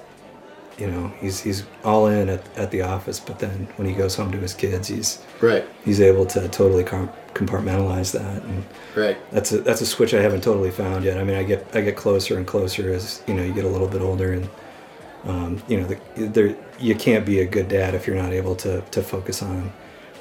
you 0.77 0.87
know 0.87 1.07
he's 1.19 1.39
he's 1.39 1.63
all 1.83 2.07
in 2.07 2.29
at, 2.29 2.57
at 2.57 2.71
the 2.71 2.81
office, 2.81 3.19
but 3.19 3.39
then 3.39 3.67
when 3.77 3.87
he 3.87 3.93
goes 3.93 4.15
home 4.15 4.31
to 4.31 4.37
his 4.37 4.53
kids, 4.53 4.87
he's 4.87 5.23
right, 5.41 5.65
he's 5.83 6.01
able 6.01 6.25
to 6.25 6.47
totally 6.49 6.83
com- 6.83 7.11
compartmentalize 7.33 8.11
that 8.11 8.43
and. 8.43 8.63
right, 8.95 9.17
that's 9.31 9.51
a 9.51 9.59
that's 9.59 9.81
a 9.81 9.85
switch 9.85 10.13
I 10.13 10.21
haven't 10.21 10.41
totally 10.41 10.71
found 10.71 11.05
yet. 11.05 11.17
I 11.17 11.23
mean, 11.23 11.35
I 11.35 11.43
get 11.43 11.65
I 11.73 11.81
get 11.81 11.95
closer 11.95 12.37
and 12.37 12.45
closer 12.45 12.93
as 12.93 13.23
you 13.27 13.33
know 13.33 13.43
you 13.43 13.53
get 13.53 13.65
a 13.65 13.69
little 13.69 13.87
bit 13.87 14.01
older, 14.01 14.33
and 14.33 14.49
um, 15.23 15.63
you 15.67 15.79
know 15.79 15.87
the, 15.87 16.27
there 16.27 16.55
you 16.79 16.95
can't 16.95 17.25
be 17.25 17.39
a 17.39 17.45
good 17.45 17.67
dad 17.67 17.95
if 17.95 18.05
you're 18.05 18.15
not 18.15 18.33
able 18.33 18.55
to 18.57 18.81
to 18.81 19.01
focus 19.01 19.41
on 19.41 19.71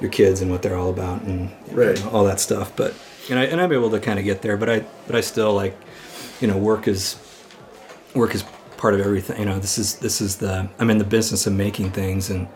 your 0.01 0.09
kids 0.09 0.41
and 0.41 0.51
what 0.51 0.61
they're 0.61 0.75
all 0.77 0.89
about 0.89 1.21
and 1.23 1.49
you 1.69 1.75
know, 1.75 2.09
all 2.11 2.23
that 2.25 2.39
stuff. 2.39 2.75
But 2.75 2.93
and 3.29 3.39
I 3.39 3.43
and 3.45 3.59
I'm 3.61 3.71
able 3.71 3.89
to 3.91 3.99
kind 3.99 4.19
of 4.19 4.25
get 4.25 4.41
there, 4.41 4.57
but 4.57 4.69
I 4.69 4.85
but 5.07 5.15
I 5.15 5.21
still 5.21 5.53
like 5.53 5.75
you 6.41 6.47
know 6.47 6.57
work 6.57 6.87
is 6.87 7.17
work 8.13 8.35
is 8.35 8.43
part 8.77 8.93
of 8.93 8.99
everything. 8.99 9.39
You 9.39 9.45
know, 9.45 9.59
this 9.59 9.77
is 9.77 9.95
this 9.99 10.21
is 10.21 10.37
the 10.37 10.69
I'm 10.79 10.89
in 10.89 10.97
the 10.97 11.03
business 11.05 11.47
of 11.47 11.53
making 11.53 11.91
things, 11.91 12.29
and 12.29 12.47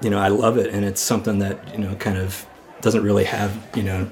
you 0.00 0.10
know 0.10 0.18
I 0.18 0.28
love 0.28 0.56
it, 0.58 0.72
and 0.74 0.84
it's 0.84 1.00
something 1.00 1.38
that 1.40 1.72
you 1.72 1.78
know 1.84 1.94
kind 1.96 2.18
of 2.18 2.46
doesn't 2.80 3.02
really 3.02 3.24
have 3.24 3.56
you 3.76 3.82
know 3.82 4.10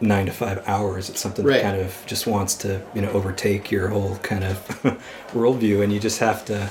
nine 0.00 0.26
to 0.26 0.32
five 0.32 0.62
hours. 0.68 1.08
It's 1.08 1.20
something 1.20 1.44
Right. 1.44 1.62
that 1.62 1.62
kind 1.62 1.80
of 1.82 1.96
just 2.06 2.26
wants 2.26 2.54
to 2.56 2.80
you 2.94 3.00
know 3.02 3.10
overtake 3.10 3.70
your 3.70 3.88
whole 3.88 4.16
kind 4.18 4.44
of 4.44 4.58
worldview, 5.32 5.82
and 5.82 5.92
you 5.92 5.98
just 6.00 6.18
have 6.20 6.44
to, 6.46 6.70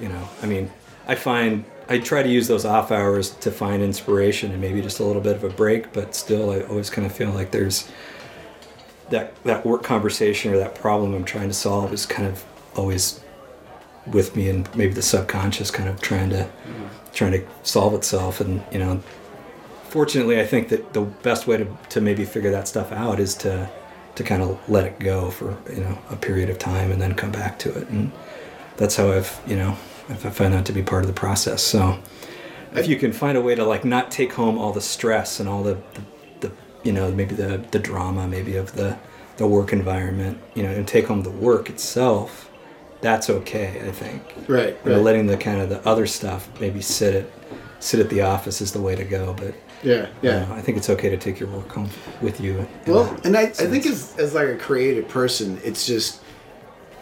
you 0.00 0.08
know. 0.08 0.28
I 0.42 0.46
mean, 0.46 0.70
I 1.06 1.14
find 1.14 1.64
I 1.88 1.98
try 1.98 2.22
to 2.22 2.28
use 2.28 2.48
those 2.48 2.64
off 2.64 2.90
hours 2.90 3.30
to 3.30 3.50
find 3.50 3.82
inspiration 3.82 4.52
and 4.52 4.60
maybe 4.60 4.82
just 4.82 5.00
a 5.00 5.04
little 5.04 5.22
bit 5.22 5.36
of 5.36 5.44
a 5.44 5.48
break, 5.48 5.92
but 5.92 6.14
still, 6.14 6.50
I 6.50 6.60
always 6.62 6.90
kind 6.90 7.06
of 7.06 7.12
feel 7.12 7.30
like 7.30 7.50
there's 7.50 7.90
that 9.10 9.42
that 9.44 9.64
work 9.64 9.82
conversation 9.82 10.52
or 10.52 10.58
that 10.58 10.74
problem 10.74 11.14
I'm 11.14 11.24
trying 11.24 11.48
to 11.48 11.54
solve 11.54 11.92
is 11.92 12.04
kind 12.04 12.28
of 12.28 12.44
always 12.76 13.20
with 14.06 14.36
me 14.36 14.48
and 14.48 14.74
maybe 14.74 14.92
the 14.92 15.02
subconscious 15.02 15.70
kind 15.70 15.88
of 15.88 16.00
trying 16.00 16.30
to 16.30 16.42
mm-hmm. 16.42 16.86
trying 17.14 17.32
to 17.32 17.46
solve 17.62 17.94
itself. 17.94 18.40
And 18.40 18.62
you 18.70 18.78
know 18.78 19.00
fortunately 19.88 20.38
I 20.38 20.46
think 20.46 20.68
that 20.68 20.92
the 20.92 21.00
best 21.00 21.46
way 21.46 21.56
to, 21.56 21.66
to 21.90 22.00
maybe 22.02 22.24
figure 22.26 22.50
that 22.50 22.68
stuff 22.68 22.92
out 22.92 23.18
is 23.18 23.34
to 23.36 23.70
to 24.14 24.24
kind 24.24 24.42
of 24.42 24.58
let 24.68 24.84
it 24.84 24.98
go 24.98 25.30
for 25.30 25.56
you 25.72 25.80
know 25.80 25.98
a 26.10 26.16
period 26.16 26.50
of 26.50 26.58
time 26.58 26.90
and 26.90 27.00
then 27.00 27.14
come 27.14 27.32
back 27.32 27.58
to 27.60 27.78
it. 27.78 27.88
And 27.88 28.12
that's 28.76 28.96
how 28.96 29.10
I've 29.10 29.40
you 29.46 29.56
know 29.56 29.76
I've 30.08 30.24
I 30.26 30.30
find 30.30 30.52
that 30.54 30.64
to 30.66 30.72
be 30.72 30.82
part 30.82 31.02
of 31.02 31.08
the 31.08 31.14
process 31.20 31.62
so 31.62 31.98
if 32.74 32.86
you 32.86 32.96
can 32.96 33.12
find 33.12 33.36
a 33.38 33.40
way 33.40 33.54
to 33.54 33.64
like 33.64 33.84
not 33.84 34.10
take 34.10 34.32
home 34.34 34.58
all 34.58 34.72
the 34.72 34.80
stress 34.80 35.40
and 35.40 35.48
all 35.48 35.62
the, 35.62 35.78
the, 35.94 36.48
the 36.48 36.52
you 36.82 36.92
know 36.92 37.10
maybe 37.10 37.34
the 37.34 37.62
the 37.70 37.78
drama 37.78 38.26
maybe 38.28 38.56
of 38.56 38.72
the 38.74 38.96
the 39.38 39.46
work 39.46 39.72
environment 39.72 40.38
you 40.54 40.62
know 40.62 40.70
and 40.70 40.86
take 40.88 41.06
home 41.06 41.22
the 41.22 41.30
work 41.30 41.68
itself 41.70 42.50
that's 43.00 43.30
okay 43.30 43.80
i 43.86 43.90
think 43.92 44.22
Right, 44.48 44.76
You 44.84 44.90
know, 44.90 44.96
right. 44.96 45.04
letting 45.04 45.26
the 45.26 45.36
kind 45.36 45.60
of 45.60 45.68
the 45.68 45.86
other 45.88 46.06
stuff 46.06 46.48
maybe 46.60 46.80
sit 46.82 47.14
at 47.14 47.26
sit 47.80 48.00
at 48.00 48.10
the 48.10 48.22
office 48.22 48.60
is 48.60 48.72
the 48.72 48.80
way 48.80 48.96
to 48.96 49.04
go 49.04 49.32
but 49.34 49.54
Yeah, 49.84 50.08
yeah. 50.22 50.48
uh, 50.50 50.54
i 50.54 50.60
think 50.60 50.76
it's 50.78 50.90
okay 50.90 51.08
to 51.08 51.16
take 51.16 51.38
your 51.40 51.48
work 51.50 51.70
home 51.70 51.88
with 52.20 52.40
you 52.40 52.66
Well, 52.86 53.16
and 53.24 53.36
I, 53.36 53.42
I 53.42 53.66
think 53.72 53.86
as, 53.86 54.16
as 54.18 54.34
like 54.34 54.48
a 54.48 54.56
creative 54.56 55.08
person, 55.08 55.60
it's 55.62 55.86
just, 55.86 56.20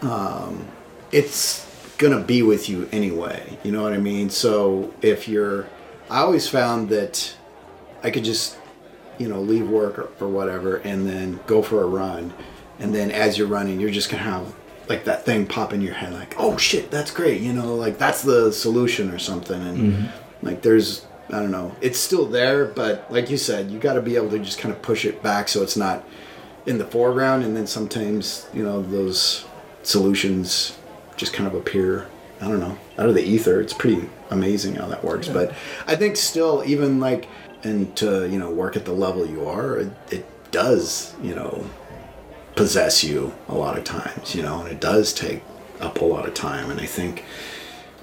um, 0.02 0.66
it's 1.12 1.65
gonna 1.98 2.20
be 2.20 2.42
with 2.42 2.68
you 2.68 2.88
anyway. 2.92 3.58
You 3.62 3.72
know 3.72 3.82
what 3.82 3.92
I 3.92 3.98
mean? 3.98 4.30
So 4.30 4.94
if 5.02 5.28
you're, 5.28 5.66
I 6.10 6.20
always 6.20 6.48
found 6.48 6.88
that 6.90 7.34
I 8.02 8.10
could 8.10 8.24
just, 8.24 8.58
you 9.18 9.28
know, 9.28 9.40
leave 9.40 9.68
work 9.68 9.98
or, 9.98 10.10
or 10.20 10.28
whatever, 10.28 10.76
and 10.76 11.08
then 11.08 11.40
go 11.46 11.62
for 11.62 11.82
a 11.82 11.86
run, 11.86 12.32
and 12.78 12.94
then 12.94 13.10
as 13.10 13.38
you're 13.38 13.48
running, 13.48 13.80
you're 13.80 13.90
just 13.90 14.10
gonna 14.10 14.22
have 14.22 14.54
like 14.88 15.04
that 15.04 15.24
thing 15.24 15.46
pop 15.46 15.72
in 15.72 15.80
your 15.80 15.94
head, 15.94 16.12
like, 16.12 16.34
oh 16.38 16.56
shit, 16.56 16.90
that's 16.90 17.10
great. 17.10 17.40
You 17.40 17.52
know, 17.52 17.74
like 17.74 17.98
that's 17.98 18.22
the 18.22 18.52
solution 18.52 19.10
or 19.10 19.18
something, 19.18 19.60
and 19.60 19.78
mm-hmm. 19.78 20.46
like 20.46 20.62
there's. 20.62 21.06
I 21.28 21.40
don't 21.40 21.50
know. 21.50 21.74
It's 21.80 21.98
still 21.98 22.24
there, 22.24 22.66
but 22.66 23.10
like 23.10 23.30
you 23.30 23.36
said, 23.36 23.68
you 23.68 23.80
got 23.80 23.94
to 23.94 24.00
be 24.00 24.14
able 24.14 24.30
to 24.30 24.38
just 24.38 24.60
kind 24.60 24.72
of 24.72 24.80
push 24.80 25.04
it 25.04 25.24
back 25.24 25.48
so 25.48 25.60
it's 25.60 25.76
not 25.76 26.04
in 26.66 26.78
the 26.78 26.84
foreground 26.84 27.44
and 27.44 27.56
then 27.56 27.66
sometimes 27.66 28.48
you 28.52 28.62
know 28.62 28.82
those 28.82 29.46
solutions 29.82 30.76
just 31.16 31.32
kind 31.32 31.46
of 31.46 31.54
appear 31.54 32.06
i 32.40 32.48
don't 32.48 32.60
know 32.60 32.76
out 32.98 33.08
of 33.08 33.14
the 33.14 33.22
ether. 33.22 33.60
It's 33.60 33.72
pretty 33.72 34.08
amazing 34.30 34.76
how 34.76 34.86
that 34.88 35.04
works. 35.04 35.28
But 35.28 35.54
i 35.86 35.96
think 35.96 36.16
still 36.16 36.62
even 36.66 37.00
like 37.00 37.28
and 37.62 37.94
to 37.96 38.28
you 38.28 38.38
know 38.38 38.50
work 38.50 38.76
at 38.76 38.84
the 38.84 38.92
level 38.92 39.26
you 39.26 39.46
are 39.46 39.78
it, 39.78 39.92
it 40.10 40.50
does 40.50 41.14
you 41.22 41.34
know 41.34 41.68
possess 42.54 43.02
you 43.04 43.34
a 43.48 43.54
lot 43.54 43.76
of 43.76 43.84
times 43.84 44.34
you 44.34 44.42
know 44.42 44.60
and 44.60 44.68
it 44.68 44.80
does 44.80 45.12
take 45.12 45.42
up 45.80 46.00
a 46.00 46.04
lot 46.04 46.26
of 46.26 46.34
time. 46.34 46.70
And 46.70 46.80
i 46.80 46.86
think 46.86 47.24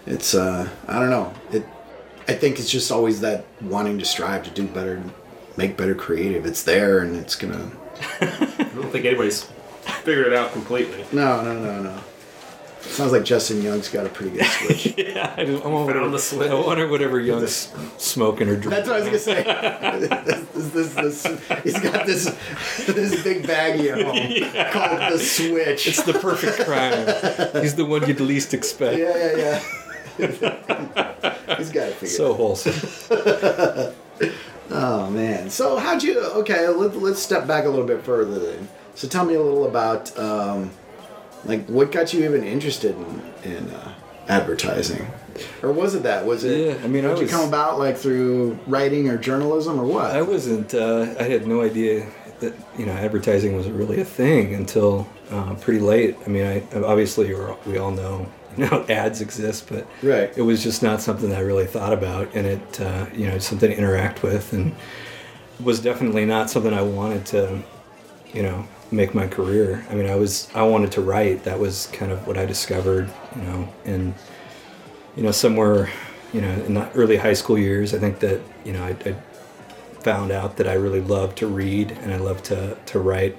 it's 0.06 0.36
uh 0.36 0.68
i 0.88 1.00
don't 1.00 1.10
know. 1.10 1.34
It 1.52 1.66
i 2.28 2.34
think 2.34 2.60
it's 2.60 2.70
just 2.70 2.92
always 2.92 3.22
that 3.22 3.46
wanting 3.62 4.00
to 4.00 4.06
strive 4.06 4.44
to 4.44 4.52
do 4.52 4.68
better 4.68 5.02
make 5.58 5.78
better 5.78 5.96
creative. 5.96 6.46
It's 6.46 6.64
there 6.64 7.00
and 7.00 7.16
it's 7.16 7.36
gonna 7.36 7.72
I 8.22 8.70
don't 8.76 8.92
think 8.92 9.06
anybody's 9.06 9.44
figured 10.04 10.28
it 10.28 10.34
out 10.34 10.52
completely. 10.52 11.06
No, 11.12 11.42
no, 11.44 11.58
no, 11.60 11.82
no. 11.82 12.00
Sounds 12.84 13.12
like 13.12 13.24
Justin 13.24 13.62
Young's 13.62 13.90
got 13.90 14.06
a 14.06 14.10
pretty 14.10 14.38
good 14.38 14.46
switch. 14.46 14.94
yeah 14.98 15.34
i, 15.38 15.44
don't- 15.46 15.64
I 15.66 15.68
wonder, 15.68 15.94
Found 15.94 16.14
the 16.14 16.20
switch. 16.20 16.50
I 16.52 16.54
wonder 16.54 16.88
whatever 16.88 17.20
young's 17.20 17.74
smoking 17.98 18.48
or 18.50 18.56
drinking 18.56 18.70
That's 18.72 18.88
what 18.88 18.98
I 18.98 19.00
was 19.00 19.06
gonna 19.06 19.20
say. 19.20 19.44
this, 20.54 20.70
this, 20.74 20.94
this, 20.94 21.24
this, 21.24 21.64
he's 21.64 21.80
got 21.80 22.06
this 22.06 22.26
this 22.86 23.24
big 23.24 23.44
baggie 23.44 23.92
at 23.92 24.02
home 24.04 24.72
called 24.74 25.14
the 25.14 25.18
Switch. 25.20 25.88
it's 25.88 26.04
the 26.04 26.14
perfect 26.14 26.60
crime 26.66 27.62
he's 27.64 27.76
the 27.76 27.86
one 27.86 28.06
you'd 28.08 28.20
least 28.20 28.54
expect 28.54 29.00
yeah, 29.00 29.36
yeah, 29.38 29.64
yeah. 30.20 31.56
he's 31.58 31.72
got 31.72 31.88
it 31.88 31.94
figured. 31.96 32.10
so 32.12 32.34
wholesome 32.34 32.74
oh 34.72 35.10
man. 35.10 35.50
So 35.50 35.78
how'd 35.78 36.04
you? 36.04 36.20
Okay, 36.20 36.68
let, 36.68 36.96
let's 36.98 37.20
step 37.22 37.48
back 37.48 37.66
a 37.66 37.70
little 37.70 37.86
bit 37.88 38.04
further 38.04 38.40
then. 38.40 38.68
So 38.96 39.08
tell 39.08 39.26
me 39.26 39.34
a 39.36 39.42
little 39.42 39.66
about 39.68 40.18
um, 40.18 40.72
like 41.46 41.66
what 41.68 41.92
got 41.92 42.14
you 42.14 42.24
even 42.26 42.44
interested 42.44 42.96
in 42.96 43.22
in 43.44 43.70
uh, 43.72 43.94
advertising, 44.28 45.08
or 45.62 45.72
was 45.72 45.96
it 45.96 46.04
that? 46.04 46.26
Was 46.26 46.44
it? 46.44 46.68
Yeah, 46.78 46.84
I 46.84 46.88
mean, 46.88 47.06
I 47.06 47.14
you 47.16 47.22
was- 47.24 47.32
come 47.32 47.48
about 47.48 47.80
like 47.80 47.98
through 47.98 48.58
writing 48.68 49.10
or 49.10 49.18
journalism 49.18 49.80
or 49.80 49.86
what? 49.86 50.12
I 50.16 50.22
wasn't. 50.22 50.74
Uh, 50.74 51.14
I 51.20 51.24
had 51.24 51.48
no 51.48 51.62
idea 51.62 52.06
that 52.40 52.54
you 52.78 52.86
know 52.86 52.94
advertising 52.94 53.56
was 53.56 53.70
really 53.70 54.00
a 54.02 54.06
thing 54.06 54.54
until 54.54 55.08
uh, 55.32 55.54
pretty 55.56 55.80
late. 55.80 56.18
I 56.26 56.30
mean, 56.30 56.46
I 56.46 56.64
obviously 56.82 57.34
we 57.66 57.78
all 57.78 57.92
know 57.92 58.28
you 58.58 58.66
know 58.70 58.86
ads 58.90 59.20
exist, 59.22 59.68
but 59.70 59.88
Right. 60.02 60.32
it 60.38 60.42
was 60.44 60.62
just 60.64 60.84
not 60.84 61.02
something 61.02 61.30
that 61.30 61.38
I 61.40 61.42
really 61.42 61.66
thought 61.66 61.94
about, 61.94 62.34
and 62.36 62.46
it 62.48 62.82
uh, 62.82 63.06
you 63.14 63.28
know 63.28 63.38
something 63.40 63.70
to 63.70 63.78
interact 63.78 64.24
with, 64.24 64.54
and 64.54 64.74
was 65.64 65.80
definitely 65.80 66.26
not 66.26 66.50
something 66.50 66.74
I 66.74 66.82
wanted 66.82 67.26
to 67.28 67.62
you 68.34 68.44
know 68.44 68.68
make 68.94 69.14
my 69.14 69.28
career. 69.28 69.86
I 69.90 69.96
mean, 69.96 70.10
I 70.10 70.16
was 70.16 70.48
I 70.54 70.64
wanted 70.64 70.92
to 70.94 71.02
write. 71.02 71.44
That 71.44 71.60
was 71.60 71.88
kind 71.88 72.12
of 72.12 72.26
what 72.28 72.38
I 72.38 72.46
discovered, 72.46 73.12
you 73.36 73.42
know, 73.42 73.70
and 73.86 74.14
you 75.16 75.24
know 75.24 75.32
somewhere 75.32 75.90
you 76.32 76.42
know 76.42 76.52
in 76.66 76.74
the 76.76 76.90
early 76.92 77.18
high 77.18 77.34
school 77.34 77.58
years, 77.58 77.94
I 77.94 78.00
think 78.00 78.20
that 78.20 78.42
you 78.64 78.74
know 78.74 78.84
I. 78.84 78.96
I 79.06 79.16
found 80.04 80.32
out 80.32 80.58
that 80.58 80.68
I 80.68 80.74
really 80.74 81.02
love 81.02 81.34
to 81.36 81.48
read 81.48 81.92
and 81.92 82.14
I 82.14 82.18
love 82.18 82.44
to, 82.44 82.78
to 82.88 83.00
write. 83.00 83.38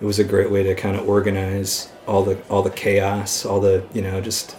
It 0.00 0.04
was 0.04 0.18
a 0.18 0.24
great 0.24 0.50
way 0.50 0.64
to 0.64 0.74
kind 0.74 0.96
of 0.96 1.08
organize 1.08 1.90
all 2.06 2.24
the 2.24 2.42
all 2.48 2.62
the 2.62 2.70
chaos, 2.70 3.46
all 3.46 3.60
the 3.60 3.86
you 3.94 4.02
know 4.02 4.20
just. 4.20 4.56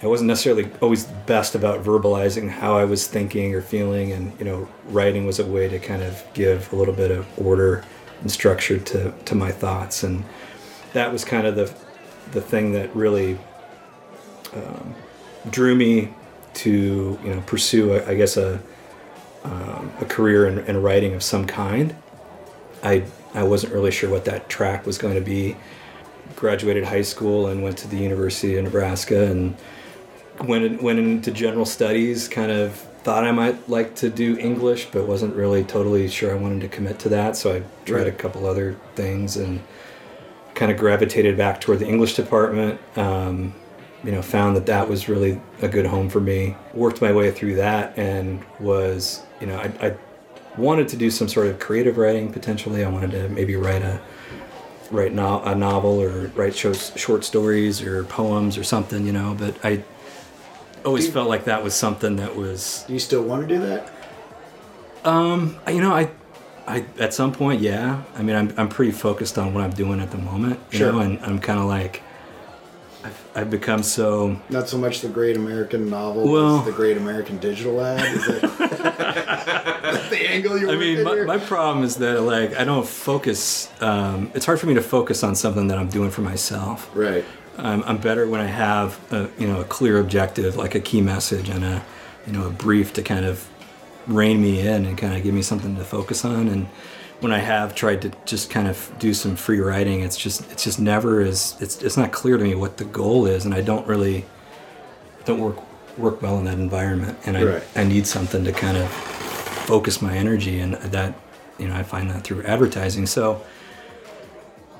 I 0.00 0.06
wasn't 0.06 0.28
necessarily 0.28 0.70
always 0.80 1.06
the 1.06 1.14
best 1.26 1.56
about 1.56 1.82
verbalizing 1.82 2.48
how 2.48 2.78
I 2.78 2.84
was 2.84 3.08
thinking 3.08 3.52
or 3.54 3.60
feeling, 3.60 4.12
and 4.12 4.32
you 4.38 4.44
know, 4.44 4.68
writing 4.86 5.26
was 5.26 5.40
a 5.40 5.44
way 5.44 5.68
to 5.68 5.78
kind 5.78 6.02
of 6.02 6.24
give 6.34 6.72
a 6.72 6.76
little 6.76 6.94
bit 6.94 7.10
of 7.10 7.26
order 7.36 7.84
and 8.20 8.30
structure 8.30 8.78
to, 8.78 9.12
to 9.24 9.34
my 9.34 9.50
thoughts, 9.50 10.02
and 10.02 10.24
that 10.92 11.12
was 11.12 11.24
kind 11.24 11.46
of 11.46 11.56
the 11.56 11.72
the 12.32 12.40
thing 12.40 12.72
that 12.72 12.94
really 12.94 13.38
um, 14.54 14.94
drew 15.50 15.74
me 15.74 16.12
to 16.54 17.18
you 17.22 17.34
know 17.34 17.40
pursue, 17.42 18.00
I 18.02 18.14
guess, 18.14 18.36
a 18.36 18.60
um, 19.44 19.92
a 20.00 20.04
career 20.04 20.46
in, 20.46 20.58
in 20.66 20.82
writing 20.82 21.14
of 21.14 21.22
some 21.22 21.46
kind. 21.46 21.94
I 22.82 23.04
I 23.34 23.44
wasn't 23.44 23.72
really 23.72 23.90
sure 23.90 24.10
what 24.10 24.24
that 24.24 24.48
track 24.48 24.86
was 24.86 24.98
going 24.98 25.14
to 25.14 25.20
be. 25.20 25.56
Graduated 26.36 26.84
high 26.84 27.02
school 27.02 27.48
and 27.48 27.62
went 27.62 27.78
to 27.78 27.88
the 27.88 27.96
University 27.96 28.56
of 28.56 28.64
Nebraska 28.64 29.24
and 29.30 29.56
went 30.44 30.82
went 30.82 30.98
into 30.98 31.30
general 31.30 31.64
studies. 31.64 32.28
Kind 32.28 32.50
of 32.50 32.87
thought 33.08 33.24
I 33.24 33.32
might 33.32 33.70
like 33.70 33.94
to 33.96 34.10
do 34.10 34.36
English, 34.36 34.88
but 34.92 35.06
wasn't 35.06 35.34
really 35.34 35.64
totally 35.64 36.08
sure 36.08 36.30
I 36.30 36.34
wanted 36.34 36.60
to 36.60 36.68
commit 36.68 36.98
to 36.98 37.08
that. 37.08 37.36
So 37.36 37.56
I 37.56 37.62
tried 37.86 38.06
a 38.06 38.12
couple 38.12 38.44
other 38.44 38.76
things 38.96 39.38
and 39.38 39.62
kind 40.54 40.70
of 40.70 40.76
gravitated 40.76 41.34
back 41.34 41.58
toward 41.58 41.78
the 41.78 41.86
English 41.86 42.16
department. 42.16 42.78
Um, 42.96 43.54
you 44.04 44.12
know, 44.12 44.20
found 44.20 44.56
that 44.56 44.66
that 44.66 44.90
was 44.90 45.08
really 45.08 45.40
a 45.62 45.68
good 45.68 45.86
home 45.86 46.10
for 46.10 46.20
me. 46.20 46.54
Worked 46.74 47.00
my 47.00 47.10
way 47.10 47.30
through 47.30 47.54
that 47.54 47.96
and 47.98 48.44
was, 48.60 49.22
you 49.40 49.46
know, 49.46 49.56
I, 49.56 49.86
I 49.86 49.96
wanted 50.58 50.88
to 50.88 50.98
do 50.98 51.10
some 51.10 51.28
sort 51.28 51.46
of 51.46 51.58
creative 51.58 51.96
writing 51.96 52.30
potentially. 52.30 52.84
I 52.84 52.90
wanted 52.90 53.12
to 53.12 53.30
maybe 53.30 53.56
write 53.56 53.80
a 53.80 54.02
write 54.90 55.14
no- 55.14 55.42
a 55.44 55.54
novel 55.54 55.98
or 55.98 56.26
write 56.34 56.54
short 56.54 57.24
stories 57.24 57.80
or 57.80 58.04
poems 58.04 58.58
or 58.58 58.64
something, 58.64 59.06
you 59.06 59.12
know. 59.12 59.34
But 59.38 59.54
I 59.64 59.82
always 60.84 61.10
felt 61.10 61.28
like 61.28 61.44
that 61.44 61.62
was 61.62 61.74
something 61.74 62.16
that 62.16 62.36
was, 62.36 62.84
Do 62.86 62.92
you 62.92 62.98
still 62.98 63.22
want 63.22 63.46
to 63.48 63.54
do 63.54 63.60
that? 63.60 63.90
um, 65.04 65.56
you 65.68 65.80
know, 65.80 65.94
I. 65.94 66.10
I, 66.66 66.84
at 66.98 67.14
some 67.14 67.32
point, 67.32 67.62
yeah. 67.62 68.02
I 68.14 68.20
mean, 68.22 68.36
I'm, 68.36 68.52
I'm 68.58 68.68
pretty 68.68 68.92
focused 68.92 69.38
on 69.38 69.54
what 69.54 69.64
I'm 69.64 69.70
doing 69.70 70.00
at 70.00 70.10
the 70.10 70.18
moment, 70.18 70.60
you 70.70 70.80
Sure. 70.80 70.92
know, 70.92 70.98
and 71.00 71.18
I'm 71.24 71.38
kind 71.38 71.58
of 71.58 71.64
like, 71.64 72.02
I've, 73.02 73.24
I've 73.34 73.50
become 73.50 73.82
so 73.82 74.38
Not 74.50 74.68
so 74.68 74.76
much 74.76 75.00
the 75.00 75.08
Great 75.08 75.34
American 75.38 75.88
Novel, 75.88 76.30
Well- 76.30 76.58
as 76.58 76.66
the 76.66 76.72
Great 76.72 76.98
American 76.98 77.38
Digital 77.38 77.80
Ad. 77.80 78.04
Is 78.14 78.28
it 78.28 78.42
That's 78.42 80.08
the 80.10 80.26
angle 80.28 80.58
you're 80.58 80.70
I 80.70 80.76
mean, 80.76 81.04
my, 81.04 81.22
my 81.22 81.38
problem 81.38 81.84
is 81.86 81.96
that 81.96 82.20
like 82.20 82.54
I 82.54 82.64
don't 82.64 82.86
focus. 82.86 83.70
Um, 83.80 84.30
it's 84.34 84.44
hard 84.44 84.60
for 84.60 84.66
me 84.66 84.74
to 84.74 84.82
focus 84.82 85.22
on 85.22 85.34
something 85.36 85.68
that 85.68 85.78
I'm 85.78 85.88
doing 85.88 86.10
for 86.10 86.20
myself. 86.20 86.90
right. 86.94 87.24
I'm, 87.58 87.82
I'm 87.84 87.98
better 87.98 88.28
when 88.28 88.40
I 88.40 88.46
have 88.46 89.00
a, 89.12 89.28
you 89.38 89.46
know 89.46 89.60
a 89.60 89.64
clear 89.64 89.98
objective, 89.98 90.56
like 90.56 90.74
a 90.74 90.80
key 90.80 91.00
message 91.00 91.48
and 91.48 91.64
a 91.64 91.84
you 92.26 92.32
know 92.32 92.46
a 92.46 92.50
brief 92.50 92.92
to 92.94 93.02
kind 93.02 93.24
of 93.24 93.48
rein 94.06 94.40
me 94.40 94.60
in 94.60 94.86
and 94.86 94.96
kind 94.96 95.14
of 95.14 95.22
give 95.22 95.34
me 95.34 95.42
something 95.42 95.76
to 95.76 95.84
focus 95.84 96.24
on. 96.24 96.48
And 96.48 96.66
when 97.20 97.32
I 97.32 97.38
have 97.38 97.74
tried 97.74 98.02
to 98.02 98.12
just 98.24 98.48
kind 98.48 98.68
of 98.68 98.92
do 98.98 99.12
some 99.12 99.36
free 99.36 99.60
writing, 99.60 100.00
it's 100.00 100.16
just 100.16 100.50
it's 100.52 100.64
just 100.64 100.78
never 100.78 101.20
is 101.20 101.56
it's 101.60 101.82
it's 101.82 101.96
not 101.96 102.12
clear 102.12 102.36
to 102.36 102.44
me 102.44 102.54
what 102.54 102.76
the 102.76 102.84
goal 102.84 103.26
is, 103.26 103.44
and 103.44 103.54
I 103.54 103.60
don't 103.60 103.86
really 103.86 104.24
don't 105.24 105.40
work 105.40 105.58
work 105.98 106.22
well 106.22 106.38
in 106.38 106.44
that 106.44 106.58
environment, 106.58 107.18
and 107.26 107.36
I 107.36 107.42
Right. 107.44 107.62
I 107.74 107.84
need 107.84 108.06
something 108.06 108.44
to 108.44 108.52
kind 108.52 108.76
of 108.76 108.88
focus 108.90 110.00
my 110.00 110.16
energy, 110.16 110.60
and 110.60 110.74
that 110.74 111.14
you 111.58 111.66
know 111.66 111.74
I 111.74 111.82
find 111.82 112.08
that 112.10 112.22
through 112.22 112.44
advertising. 112.44 113.06
So 113.06 113.44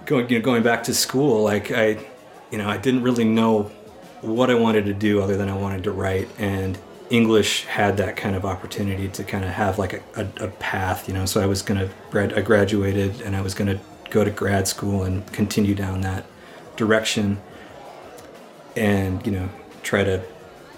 going 0.06 0.28
you 0.30 0.38
know 0.38 0.44
going 0.44 0.62
back 0.62 0.84
to 0.84 0.94
school, 0.94 1.42
like 1.42 1.72
I 1.72 1.98
you 2.50 2.58
know 2.58 2.68
I 2.68 2.76
didn't 2.76 3.02
really 3.02 3.24
know 3.24 3.70
what 4.20 4.50
I 4.50 4.54
wanted 4.54 4.86
to 4.86 4.94
do 4.94 5.22
other 5.22 5.36
than 5.36 5.48
I 5.48 5.56
wanted 5.56 5.84
to 5.84 5.92
write, 5.92 6.28
and 6.38 6.78
English 7.10 7.64
had 7.64 7.96
that 7.98 8.16
kind 8.16 8.36
of 8.36 8.44
opportunity 8.44 9.08
to 9.08 9.24
kind 9.24 9.44
of 9.44 9.50
have 9.50 9.78
like 9.78 9.94
a, 9.94 10.02
a, 10.16 10.44
a 10.46 10.48
path, 10.48 11.08
you 11.08 11.14
know. 11.14 11.24
So 11.26 11.40
I 11.40 11.46
was 11.46 11.62
gonna 11.62 11.88
grad 12.10 12.32
I 12.32 12.40
graduated, 12.40 13.20
and 13.22 13.36
I 13.36 13.40
was 13.40 13.54
gonna 13.54 13.80
go 14.10 14.24
to 14.24 14.30
grad 14.30 14.68
school 14.68 15.04
and 15.04 15.26
continue 15.32 15.74
down 15.74 16.00
that 16.02 16.26
direction, 16.76 17.40
and 18.76 19.24
you 19.26 19.32
know 19.32 19.48
try 19.82 20.04
to 20.04 20.22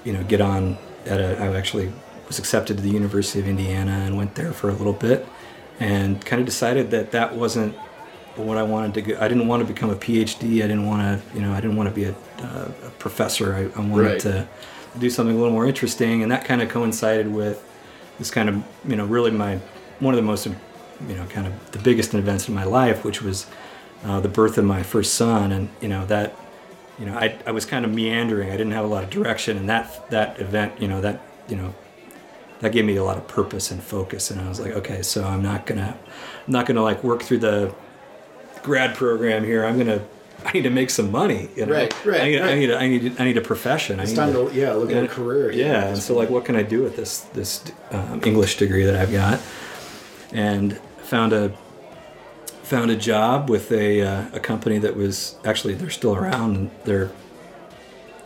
you 0.04 0.12
know 0.12 0.22
get 0.24 0.40
on 0.40 0.78
at 1.06 1.20
a 1.20 1.38
I 1.38 1.56
actually 1.56 1.92
was 2.26 2.38
accepted 2.38 2.76
to 2.76 2.82
the 2.82 2.90
University 2.90 3.40
of 3.40 3.48
Indiana 3.48 3.90
and 3.90 4.16
went 4.16 4.36
there 4.36 4.52
for 4.52 4.68
a 4.68 4.72
little 4.72 4.92
bit 4.92 5.26
and 5.80 6.24
kind 6.24 6.38
of 6.38 6.46
decided 6.46 6.92
that 6.92 7.10
that 7.10 7.34
wasn't 7.34 7.74
what 8.36 8.56
I 8.56 8.62
wanted 8.62 8.94
to 8.94 9.02
go. 9.02 9.18
I 9.20 9.28
didn't 9.28 9.46
want 9.48 9.66
to 9.66 9.72
become 9.72 9.90
a 9.90 9.96
PhD. 9.96 10.56
I 10.64 10.66
didn't 10.68 10.86
want 10.86 11.02
to, 11.02 11.34
you 11.36 11.42
know, 11.42 11.52
I 11.52 11.60
didn't 11.60 11.76
want 11.76 11.88
to 11.88 11.94
be 11.94 12.04
a, 12.04 12.14
uh, 12.42 12.70
a 12.86 12.90
professor. 12.98 13.54
I, 13.54 13.78
I 13.78 13.84
wanted 13.84 14.04
Right. 14.06 14.20
to 14.20 14.48
do 14.98 15.10
something 15.10 15.34
a 15.36 15.38
little 15.38 15.52
more 15.52 15.66
interesting, 15.66 16.22
and 16.22 16.30
that 16.32 16.44
kind 16.44 16.62
of 16.62 16.68
coincided 16.68 17.32
with 17.32 17.62
this 18.18 18.30
kind 18.30 18.48
of, 18.48 18.62
you 18.88 18.96
know, 18.96 19.04
really 19.04 19.30
my 19.30 19.58
one 20.00 20.14
of 20.14 20.16
the 20.16 20.22
most, 20.26 20.46
you 20.46 21.14
know, 21.14 21.24
kind 21.26 21.46
of 21.46 21.52
the 21.72 21.78
biggest 21.78 22.14
events 22.14 22.48
in 22.48 22.54
my 22.54 22.64
life, 22.64 23.04
which 23.04 23.22
was 23.22 23.46
uh, 24.04 24.18
the 24.20 24.28
birth 24.28 24.56
of 24.58 24.64
my 24.64 24.82
first 24.82 25.14
son, 25.14 25.52
and 25.52 25.68
you 25.80 25.88
know 25.88 26.06
that, 26.06 26.34
you 26.98 27.06
know, 27.06 27.14
I, 27.16 27.38
I 27.46 27.50
was 27.52 27.66
kind 27.66 27.84
of 27.84 27.92
meandering. 27.92 28.48
I 28.50 28.56
didn't 28.56 28.72
have 28.72 28.84
a 28.84 28.88
lot 28.88 29.04
of 29.04 29.10
direction, 29.10 29.56
and 29.58 29.68
that 29.68 30.08
that 30.10 30.40
event, 30.40 30.80
you 30.80 30.88
know, 30.88 31.00
that 31.00 31.20
you 31.48 31.56
know 31.56 31.74
that 32.60 32.72
gave 32.72 32.84
me 32.84 32.96
a 32.96 33.04
lot 33.04 33.16
of 33.16 33.26
purpose 33.26 33.70
and 33.70 33.82
focus 33.82 34.30
and 34.30 34.38
i 34.38 34.46
was 34.46 34.60
like 34.60 34.72
okay 34.72 35.00
so 35.00 35.24
i'm 35.24 35.40
not 35.42 35.64
gonna 35.64 35.96
i'm 36.46 36.52
not 36.52 36.66
gonna 36.66 36.82
like 36.82 37.02
work 37.02 37.22
through 37.22 37.38
the 37.38 37.74
grad 38.62 38.94
program 38.94 39.44
here 39.44 39.64
i'm 39.64 39.78
gonna 39.78 40.02
i 40.44 40.52
need 40.52 40.62
to 40.62 40.70
make 40.70 40.90
some 40.90 41.10
money 41.10 41.48
you 41.56 41.66
know? 41.66 41.72
Right, 41.72 42.06
right, 42.06 42.20
i 42.20 42.24
need, 42.28 42.40
right. 42.40 42.50
I, 42.50 42.54
need 42.54 42.70
a, 42.70 42.78
I 42.78 42.88
need 42.88 43.20
I 43.20 43.24
need 43.24 43.36
a 43.36 43.40
profession 43.42 44.00
I 44.00 44.04
need 44.04 44.16
time 44.16 44.32
to 44.32 44.50
yeah 44.52 44.72
look 44.72 44.90
at 44.90 45.04
a 45.04 45.08
career. 45.08 45.50
here 45.50 45.66
yeah 45.66 45.88
and 45.88 45.98
so 45.98 46.14
like 46.14 46.30
what 46.30 46.44
can 46.44 46.56
i 46.56 46.62
do 46.62 46.82
with 46.82 46.96
this 46.96 47.20
this 47.34 47.64
um, 47.90 48.20
english 48.24 48.56
degree 48.56 48.84
that 48.84 48.96
i've 48.96 49.12
got 49.12 49.40
and 50.32 50.78
found 51.02 51.32
a 51.32 51.52
found 52.62 52.90
a 52.90 52.96
job 52.96 53.50
with 53.50 53.72
a 53.72 54.00
uh, 54.02 54.24
a 54.32 54.40
company 54.40 54.78
that 54.78 54.94
was 54.94 55.36
actually 55.44 55.74
they're 55.74 55.90
still 55.90 56.14
around 56.14 56.56
and 56.56 56.70
they're 56.84 57.10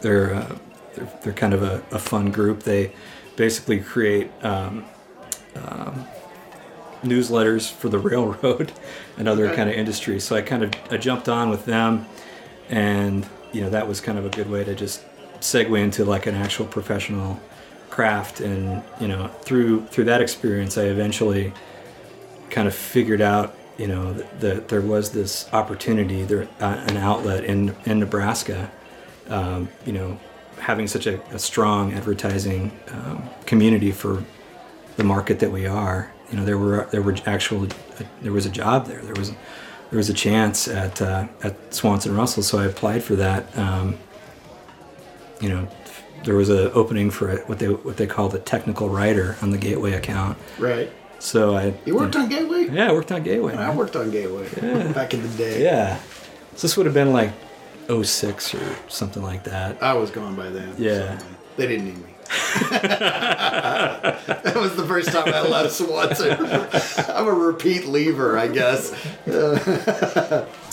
they're 0.02 0.34
uh, 0.34 0.56
they're, 0.94 1.08
they're 1.22 1.32
kind 1.32 1.54
of 1.54 1.62
a, 1.62 1.82
a 1.90 1.98
fun 1.98 2.30
group 2.30 2.62
they 2.62 2.92
basically 3.36 3.80
create 3.80 4.30
um, 4.44 4.84
um, 5.56 6.06
newsletters 7.04 7.70
for 7.70 7.88
the 7.88 7.98
railroad 8.10 8.72
and 9.16 9.28
other 9.28 9.46
Okay. 9.46 9.56
kind 9.56 9.70
of 9.70 9.76
industries. 9.76 10.24
So 10.24 10.36
i 10.36 10.42
kind 10.42 10.62
of 10.64 10.72
i 10.90 10.96
jumped 10.96 11.28
on 11.28 11.50
with 11.50 11.64
them 11.66 12.06
and 12.68 13.26
you 13.52 13.60
know 13.60 13.70
that 13.70 13.86
was 13.86 14.00
kind 14.00 14.18
of 14.18 14.24
a 14.26 14.30
good 14.30 14.50
way 14.50 14.64
to 14.64 14.74
just 14.74 15.04
segue 15.40 15.78
into 15.78 16.04
like 16.04 16.26
an 16.26 16.34
actual 16.34 16.66
professional 16.66 17.38
craft. 17.90 18.40
And 18.40 18.82
you 19.00 19.06
know 19.08 19.28
through 19.42 19.86
through 19.86 20.04
that 20.04 20.20
experience 20.20 20.76
i 20.78 20.84
eventually 20.84 21.52
kind 22.50 22.66
of 22.66 22.74
figured 22.74 23.20
out 23.20 23.54
you 23.78 23.86
know 23.88 24.12
that, 24.12 24.40
that 24.40 24.68
there 24.68 24.80
was 24.80 25.12
this 25.12 25.48
opportunity 25.52 26.22
there 26.24 26.48
uh, 26.60 26.84
an 26.88 26.96
outlet 26.96 27.44
in 27.44 27.74
in 27.86 27.98
nebraska 28.00 28.70
um, 29.28 29.68
you 29.86 29.92
know 29.92 30.18
having 30.60 30.86
such 30.86 31.06
a, 31.06 31.20
a 31.34 31.38
strong 31.38 31.92
advertising 31.92 32.70
um, 32.92 33.28
community 33.46 33.90
for 33.92 34.22
the 34.96 35.04
market 35.04 35.40
that 35.40 35.50
we 35.50 35.66
are 35.66 36.12
you 36.30 36.36
know 36.38 36.44
there 36.44 36.58
were 36.58 36.86
there 36.90 37.02
were 37.02 37.14
actual 37.26 37.66
there 38.22 38.32
was 38.32 38.46
a 38.46 38.50
job 38.50 38.86
there 38.86 39.00
there 39.02 39.14
was 39.14 39.30
there 39.90 39.98
was 39.98 40.08
a 40.08 40.14
chance 40.14 40.66
at 40.68 41.00
uh, 41.02 41.26
at 41.42 41.74
Swanson 41.74 42.16
Russell 42.16 42.42
so 42.42 42.58
I 42.58 42.64
applied 42.66 43.02
for 43.04 43.14
that 43.16 43.56
um, 43.56 43.98
you 45.40 45.48
know 45.48 45.68
there 46.24 46.34
was 46.36 46.48
an 46.48 46.70
opening 46.74 47.10
for 47.10 47.30
a, 47.30 47.36
what 47.46 47.58
they 47.58 47.68
what 47.68 47.96
they 47.96 48.06
call 48.06 48.28
the 48.28 48.38
technical 48.38 48.88
writer 48.88 49.36
on 49.42 49.50
the 49.50 49.58
Gateway 49.58 49.92
account 49.92 50.38
Right. 50.58 50.90
so 51.18 51.54
I 51.54 51.74
You 51.84 51.94
worked 51.96 52.16
on 52.16 52.28
Gateway? 52.28 52.68
yeah 52.70 52.88
I 52.88 52.92
worked 52.92 53.12
on 53.12 53.22
Gateway 53.22 53.54
I 53.54 53.74
worked 53.74 53.96
on 53.96 54.10
Gateway 54.10 54.48
back 54.92 55.12
in 55.14 55.22
the 55.22 55.28
day. 55.36 55.62
yeah 55.62 55.98
so 56.56 56.62
this 56.62 56.76
would 56.76 56.86
have 56.86 56.94
been 56.94 57.12
like 57.12 57.32
06 57.88 58.54
or 58.54 58.76
something 58.88 59.22
like 59.22 59.44
that 59.44 59.82
I 59.82 59.92
was 59.92 60.10
gone 60.10 60.34
by 60.34 60.48
then. 60.50 60.74
Yeah. 60.78 61.18
so 61.18 61.26
they 61.56 61.66
didn't 61.66 61.84
need 61.86 61.98
me. 61.98 62.13
that 62.70 64.54
was 64.56 64.76
the 64.76 64.84
first 64.86 65.10
time 65.10 65.28
I 65.28 65.42
left 65.42 65.72
Swanson. 65.72 66.32
I'm 67.14 67.26
a 67.26 67.32
repeat 67.32 67.86
leaver, 67.86 68.38
I 68.38 68.48
guess. 68.48 68.90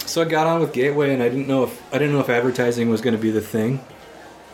So 0.06 0.22
I 0.22 0.26
got 0.26 0.48
on 0.48 0.62
with 0.62 0.74
Gateway, 0.74 1.14
and 1.14 1.24
I 1.24 1.30
didn't 1.30 1.48
know 1.48 1.64
if 1.64 1.94
I 1.94 1.98
didn't 1.98 2.14
know 2.14 2.22
if 2.22 2.30
advertising 2.30 2.90
was 2.90 3.02
going 3.02 3.16
to 3.16 3.22
be 3.22 3.32
the 3.32 3.42
thing 3.42 3.80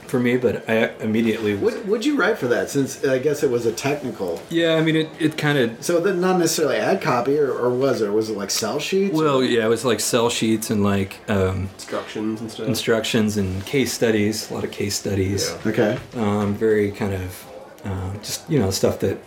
for 0.07 0.19
me, 0.19 0.37
but 0.37 0.67
I 0.69 0.89
immediately 1.01 1.55
was. 1.55 1.75
What 1.75 1.85
would 1.85 2.05
you 2.05 2.15
write 2.17 2.37
for 2.37 2.47
that? 2.47 2.69
Since 2.69 3.03
I 3.05 3.19
guess 3.19 3.43
it 3.43 3.49
was 3.49 3.65
a 3.65 3.71
technical. 3.71 4.41
Yeah, 4.49 4.75
I 4.75 4.81
mean 4.81 4.95
it. 4.95 5.09
It 5.19 5.37
kind 5.37 5.57
of. 5.57 5.83
So 5.83 5.99
then, 5.99 6.19
not 6.21 6.39
necessarily 6.39 6.77
ad 6.77 7.01
copy, 7.01 7.37
or, 7.37 7.51
or 7.51 7.69
was 7.69 8.01
it? 8.01 8.09
Was 8.11 8.29
it 8.29 8.37
like 8.37 8.49
sell 8.51 8.79
sheets? 8.79 9.13
Well, 9.15 9.43
yeah, 9.43 9.65
it 9.65 9.69
was 9.69 9.83
like 9.85 9.99
sell 9.99 10.29
sheets 10.29 10.69
and 10.69 10.83
like 10.83 11.19
um, 11.29 11.69
Instructions 11.75 12.41
and 12.41 12.51
stuff. 12.51 12.67
instructions 12.67 13.37
and 13.37 13.65
case 13.65 13.91
studies. 13.93 14.49
A 14.49 14.53
lot 14.53 14.63
of 14.63 14.71
case 14.71 14.95
studies. 14.95 15.49
Yeah. 15.65 15.71
okay. 15.71 15.99
Um, 16.15 16.55
very 16.55 16.91
kind 16.91 17.13
of 17.13 17.45
um, 17.85 18.19
just 18.21 18.49
you 18.49 18.59
know 18.59 18.71
stuff 18.71 18.99
that 18.99 19.17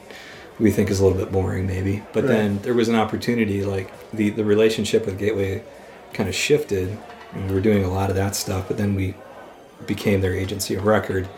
we 0.58 0.70
think 0.70 0.90
is 0.90 1.00
a 1.00 1.04
little 1.06 1.18
bit 1.18 1.32
boring 1.32 1.66
maybe. 1.66 2.02
But 2.12 2.24
Right. 2.24 2.28
then 2.32 2.58
there 2.62 2.74
was 2.74 2.88
an 2.88 2.94
opportunity 2.96 3.64
like 3.64 3.90
the 4.12 4.30
the 4.30 4.44
relationship 4.44 5.06
with 5.06 5.18
Gateway 5.18 5.62
kind 6.12 6.28
of 6.28 6.34
shifted. 6.34 6.96
And 7.32 7.48
we 7.48 7.54
were 7.54 7.60
doing 7.60 7.84
a 7.84 7.88
lot 7.90 8.10
of 8.10 8.16
that 8.16 8.34
stuff, 8.34 8.66
but 8.66 8.76
then 8.76 8.96
we 8.96 9.14
became 9.86 10.20
their 10.20 10.34
agency 10.34 10.74
of 10.74 10.84
record, 10.84 11.28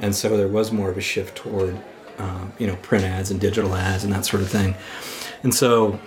and 0.00 0.14
so 0.14 0.36
there 0.36 0.48
was 0.48 0.72
more 0.72 0.90
of 0.90 0.98
a 0.98 1.00
shift 1.00 1.36
toward 1.36 1.80
um, 2.18 2.52
you 2.58 2.66
know 2.66 2.76
print 2.76 3.04
ads 3.04 3.30
and 3.30 3.40
digital 3.40 3.74
ads 3.74 4.04
and 4.04 4.12
that 4.12 4.24
sort 4.24 4.42
of 4.42 4.48
thing. 4.48 4.74
And 5.42 5.54
so 5.54 5.98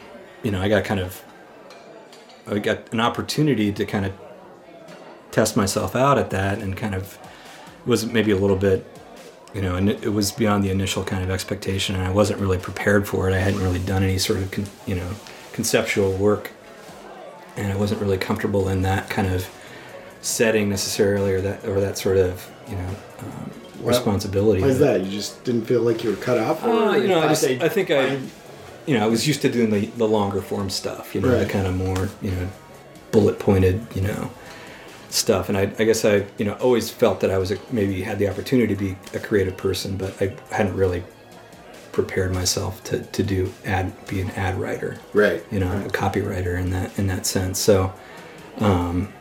you 0.44 0.52
know 0.52 0.62
I 0.62 0.70
got 0.70 0.84
kind 0.84 1.00
of 1.00 1.24
I 2.48 2.60
got 2.60 2.92
an 2.92 3.00
opportunity 3.00 3.72
to 3.72 3.86
kind 3.86 4.06
of 4.06 4.14
test 5.32 5.58
myself 5.58 5.96
out 5.96 6.18
at 6.18 6.30
that 6.30 6.60
and 6.60 6.78
kind 6.78 6.94
of 6.94 7.18
was 7.86 8.06
maybe 8.06 8.32
a 8.32 8.38
little 8.38 8.56
bit 8.56 8.86
you 9.54 9.62
know 9.62 9.76
and 9.76 9.90
it, 9.90 10.10
was 10.14 10.32
beyond 10.32 10.64
the 10.64 10.70
initial 10.70 11.04
kind 11.04 11.24
of 11.24 11.30
expectation 11.30 11.96
and 11.96 12.04
i 12.04 12.10
wasn't 12.10 12.40
really 12.40 12.58
prepared 12.58 13.08
for 13.08 13.30
it 13.30 13.34
i 13.34 13.40
hadn't 13.40 13.62
really 13.62 13.80
done 13.80 14.04
any 14.04 14.18
sort 14.18 14.40
of 14.40 14.52
con, 14.52 14.66
you 14.86 14.96
know 14.96 15.10
conceptual 15.52 16.12
work 16.14 16.52
and 17.56 17.72
i 17.72 17.76
wasn't 17.76 18.00
really 18.00 18.18
comfortable 18.18 18.70
in 18.70 18.84
that 18.84 19.10
kind 19.10 19.28
of 19.28 19.48
setting 20.24 20.70
necessarily 20.70 21.34
or 21.34 21.42
that 21.42 21.64
or 21.66 21.80
that 21.82 21.98
sort 21.98 22.18
of 22.18 22.50
you 22.70 22.76
know 22.76 22.90
um, 23.20 23.52
responsibility 23.82 24.62
Why 24.62 24.70
is 24.70 24.80
that? 24.80 25.02
You 25.02 25.12
just 25.12 25.44
didn't 25.44 25.66
feel 25.66 25.82
like 25.82 26.04
you 26.04 26.10
were 26.10 26.16
cut 26.16 26.38
out 26.38 26.60
for 26.60 26.70
uh, 26.70 26.96
you 26.96 27.10
know, 27.10 27.20
I, 27.20 27.28
just, 27.28 27.44
I 27.44 27.68
think 27.70 27.92
I, 27.92 28.18
you 28.86 28.98
know, 28.98 29.04
I 29.04 29.08
was 29.08 29.28
used 29.28 29.42
to 29.42 29.50
doing 29.52 29.70
the, 29.70 29.88
the 29.98 30.08
longer 30.08 30.42
form 30.42 30.70
stuff, 30.70 31.14
you 31.14 31.22
know, 31.22 31.38
the 31.38 31.46
kind 31.46 31.68
of 31.68 31.76
more, 31.76 32.10
you 32.22 32.32
know, 32.32 32.50
bullet 33.12 33.40
pointed, 33.40 33.86
you 33.94 34.02
know, 34.02 34.32
stuff. 35.10 35.50
And 35.50 35.58
I, 35.58 35.64
I 35.78 35.84
guess 35.84 36.06
I, 36.06 36.26
you 36.38 36.46
know, 36.46 36.54
always 36.54 36.90
felt 36.90 37.20
that 37.20 37.30
I 37.30 37.38
was 37.38 37.52
a, 37.52 37.58
maybe 37.72 38.02
had 38.02 38.18
the 38.20 38.30
opportunity 38.30 38.74
to 38.74 38.80
be 38.80 38.98
a 39.14 39.20
creative 39.20 39.58
person, 39.58 39.98
but 39.98 40.20
I 40.22 40.36
hadn't 40.50 40.76
really 40.76 41.04
prepared 41.92 42.34
myself 42.34 42.82
to, 42.86 43.02
to 43.02 43.24
do 43.24 43.54
ad, 43.66 43.94
be 44.08 44.22
an 44.22 44.32
ad 44.32 44.60
writer, 44.60 44.98
Right. 45.14 45.44
you 45.52 45.60
know, 45.60 45.72
a 45.86 45.90
copywriter 45.90 46.58
in 46.58 46.70
that 46.72 46.98
in 46.98 47.08
that 47.08 47.26
sense. 47.26 47.60
So, 47.60 47.94
um, 48.58 49.14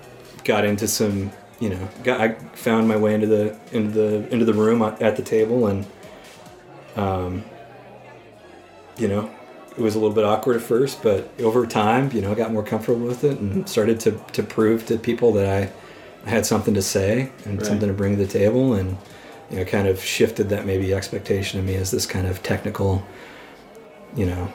got 0.45 0.65
into 0.65 0.89
some, 0.89 1.31
you 1.61 1.71
know, 1.71 1.89
got 2.05 2.21
I 2.21 2.35
found 2.55 2.89
my 2.89 2.97
way 2.97 3.15
into 3.15 3.27
the 3.27 3.57
into 3.73 3.91
the 3.91 4.29
into 4.33 4.45
the 4.45 4.55
room 4.55 4.83
at 4.83 5.17
the 5.17 5.23
table, 5.23 5.67
and, 5.67 5.87
um, 6.97 7.45
you 8.99 9.09
know, 9.09 9.31
it 9.77 9.81
was 9.81 9.95
a 9.95 9.99
little 9.99 10.15
bit 10.15 10.25
awkward 10.25 10.57
at 10.57 10.63
first, 10.63 11.03
but 11.03 11.29
over 11.41 11.67
time, 11.67 12.11
you 12.13 12.21
know, 12.21 12.33
I 12.33 12.35
got 12.35 12.53
more 12.53 12.63
comfortable 12.63 13.07
with 13.07 13.25
it 13.25 13.39
and 13.39 13.69
started 13.69 14.01
to 14.01 14.13
to 14.33 14.43
prove 14.43 14.87
to 14.87 14.99
people 14.99 15.33
that 15.33 15.47
I, 15.49 15.73
I 16.27 16.31
had 16.31 16.47
something 16.47 16.75
to 16.75 16.83
say 16.83 17.31
and 17.45 17.59
Right. 17.59 17.67
something 17.67 17.89
to 17.89 17.95
bring 17.95 18.17
to 18.17 18.25
the 18.25 18.31
table, 18.33 18.75
and 18.75 18.97
you 19.51 19.59
know, 19.59 19.65
kind 19.65 19.87
of 19.87 20.03
shifted 20.03 20.49
that 20.49 20.67
maybe 20.67 20.95
expectation 20.95 21.61
of 21.61 21.67
me 21.67 21.75
as 21.75 21.91
this 21.91 22.07
kind 22.07 22.27
of 22.27 22.43
technical, 22.43 23.03
you 24.17 24.27
know, 24.27 24.53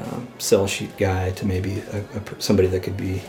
um, 0.00 0.28
sell 0.38 0.66
sheet 0.66 0.96
guy 0.96 1.30
to 1.32 1.46
maybe 1.46 1.80
a, 1.92 1.98
a, 1.98 2.22
somebody 2.40 2.68
that 2.68 2.82
could 2.82 2.96
be 2.96 3.22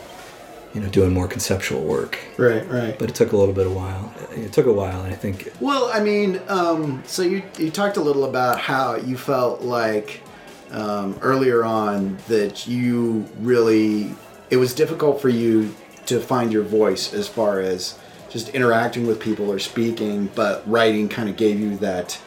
you 0.74 0.80
know, 0.80 0.88
doing 0.88 1.12
more 1.12 1.26
conceptual 1.26 1.82
work. 1.82 2.18
Right, 2.36 2.68
right. 2.68 2.98
But 2.98 3.10
it 3.10 3.14
took 3.14 3.32
a 3.32 3.36
little 3.36 3.54
bit 3.54 3.66
of 3.66 3.74
while. 3.74 4.12
It 4.32 4.52
took 4.52 4.66
a 4.66 4.72
while, 4.72 5.02
and 5.02 5.12
I 5.12 5.16
think 5.16 5.52
Well, 5.60 5.90
I 5.92 6.00
mean, 6.00 6.40
um, 6.48 7.02
so 7.06 7.22
you 7.22 7.42
you 7.58 7.70
talked 7.70 7.96
a 7.96 8.02
little 8.02 8.24
about 8.24 8.60
how 8.60 8.96
you 8.96 9.16
felt 9.16 9.62
like 9.62 10.22
um, 10.70 11.18
earlier 11.22 11.64
on 11.64 12.18
that 12.28 12.66
you 12.66 13.26
really 13.40 14.14
it 14.50 14.56
was 14.56 14.74
difficult 14.74 15.20
for 15.20 15.28
you 15.28 15.74
to 16.06 16.20
find 16.20 16.52
your 16.52 16.62
voice 16.62 17.12
as 17.12 17.28
far 17.28 17.60
as 17.60 17.98
just 18.30 18.50
interacting 18.50 19.06
with 19.06 19.20
people 19.20 19.50
or 19.50 19.58
speaking, 19.58 20.30
but 20.34 20.62
writing 20.70 21.08
kind 21.08 21.28
of 21.28 21.36
gave 21.36 21.58
you 21.58 21.76
that 21.78 22.20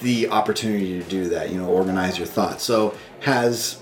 the 0.00 0.28
opportunity 0.28 1.00
to 1.02 1.08
do 1.08 1.28
that. 1.28 1.50
You 1.50 1.58
know, 1.58 1.68
organize 1.68 2.16
your 2.16 2.26
thoughts. 2.26 2.62
So 2.62 2.94
has 3.20 3.79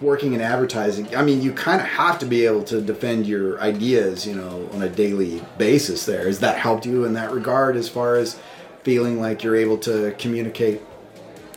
working 0.00 0.32
in 0.32 0.40
advertising, 0.40 1.14
I 1.14 1.22
mean, 1.22 1.42
you 1.42 1.52
kind 1.52 1.80
of 1.80 1.86
have 1.86 2.18
to 2.20 2.26
be 2.26 2.46
able 2.46 2.64
to 2.64 2.80
defend 2.80 3.26
your 3.26 3.60
ideas, 3.60 4.26
you 4.26 4.34
know, 4.34 4.68
on 4.72 4.82
a 4.82 4.88
daily 4.88 5.42
basis 5.58 6.06
there. 6.06 6.26
Has 6.26 6.40
that 6.40 6.58
helped 6.58 6.86
you 6.86 7.04
in 7.04 7.14
that 7.14 7.32
regard 7.32 7.76
as 7.76 7.88
far 7.88 8.16
as 8.16 8.38
feeling 8.82 9.20
like 9.20 9.42
you're 9.42 9.56
able 9.56 9.78
to 9.78 10.14
communicate 10.18 10.80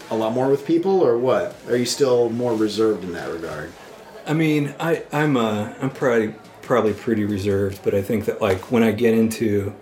a 0.10 0.16
lot 0.16 0.34
more 0.34 0.50
with 0.50 0.66
people 0.66 1.02
or 1.02 1.18
what? 1.18 1.56
Are 1.68 1.76
you 1.76 1.86
still 1.86 2.30
more 2.30 2.56
reserved 2.56 3.04
in 3.04 3.14
that 3.14 3.32
regard? 3.32 3.72
I 4.26 4.34
mean, 4.34 4.74
I 4.80 5.04
I'm 5.12 5.38
uh 5.38 5.74
I'm 5.82 5.90
probably 5.90 6.34
probably 6.62 6.94
pretty 6.94 7.24
reserved, 7.24 7.82
but 7.84 7.94
I 7.94 8.02
think 8.02 8.26
that 8.26 8.42
like 8.42 8.72
when 8.72 8.84
I 8.84 8.92
get 8.92 9.14
into 9.14 9.74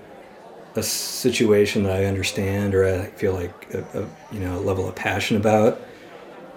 a 0.76 0.84
situation 0.84 1.84
that 1.84 1.96
I 1.96 2.06
understand 2.06 2.76
or 2.76 2.86
I 2.86 3.06
feel 3.08 3.34
like 3.34 3.74
a, 3.74 4.02
a 4.02 4.34
you 4.34 4.40
know 4.40 4.58
a 4.58 4.62
level 4.62 4.88
of 4.88 4.96
passion 4.96 5.38
about, 5.38 5.82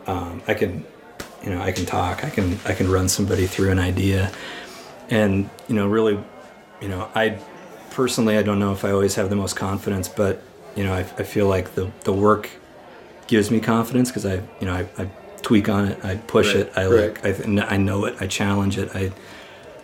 um, 0.06 0.42
I 0.46 0.54
can 0.54 0.84
you 1.42 1.51
know 1.51 1.61
I 1.61 1.72
can 1.72 1.87
talk. 1.87 2.24
I 2.24 2.31
can 2.31 2.59
I 2.64 2.74
can 2.74 2.90
run 2.90 3.09
somebody 3.09 3.46
through 3.46 3.70
an 3.70 3.79
idea, 3.79 4.31
and 5.11 5.48
you 5.68 5.74
know 5.74 5.87
really, 5.88 6.18
you 6.81 6.88
know 6.88 7.09
I 7.14 7.38
personally 7.90 8.37
I 8.38 8.42
don't 8.42 8.59
know 8.59 8.72
if 8.72 8.85
I 8.85 8.90
always 8.90 9.14
have 9.16 9.31
the 9.31 9.37
most 9.37 9.55
confidence, 9.57 10.09
but 10.09 10.42
you 10.77 10.85
know 10.85 10.92
I, 10.94 11.01
I 11.01 11.22
feel 11.22 11.46
like 11.48 11.74
the 11.74 11.90
the 12.05 12.12
work 12.12 12.51
gives 13.27 13.51
me 13.51 13.61
confidence 13.61 14.11
because 14.11 14.27
I 14.27 14.37
you 14.61 14.66
know 14.66 14.74
I, 14.74 15.03
I 15.03 15.09
tweak 15.42 15.68
on 15.68 15.87
it, 15.88 16.05
I 16.05 16.16
push 16.16 16.55
Right, 16.55 16.66
it, 16.66 16.72
I 16.77 16.87
like 16.87 17.24
I, 17.24 17.33
th- 17.33 17.48
I 17.70 17.77
know 17.77 18.05
it, 18.05 18.16
I 18.20 18.27
challenge 18.27 18.79
it. 18.79 18.90
I 18.94 19.12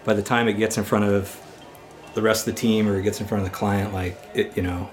by 0.04 0.14
the 0.14 0.22
time 0.22 0.48
it 0.48 0.54
gets 0.54 0.76
in 0.76 0.84
front 0.84 1.04
of 1.04 1.40
the 2.14 2.22
rest 2.22 2.46
of 2.46 2.54
the 2.54 2.60
team 2.60 2.88
or 2.88 2.98
it 2.98 3.02
gets 3.02 3.20
in 3.20 3.26
front 3.26 3.44
of 3.44 3.50
the 3.50 3.56
client, 3.56 3.92
like 3.92 4.16
it, 4.34 4.56
you 4.56 4.62
know, 4.62 4.88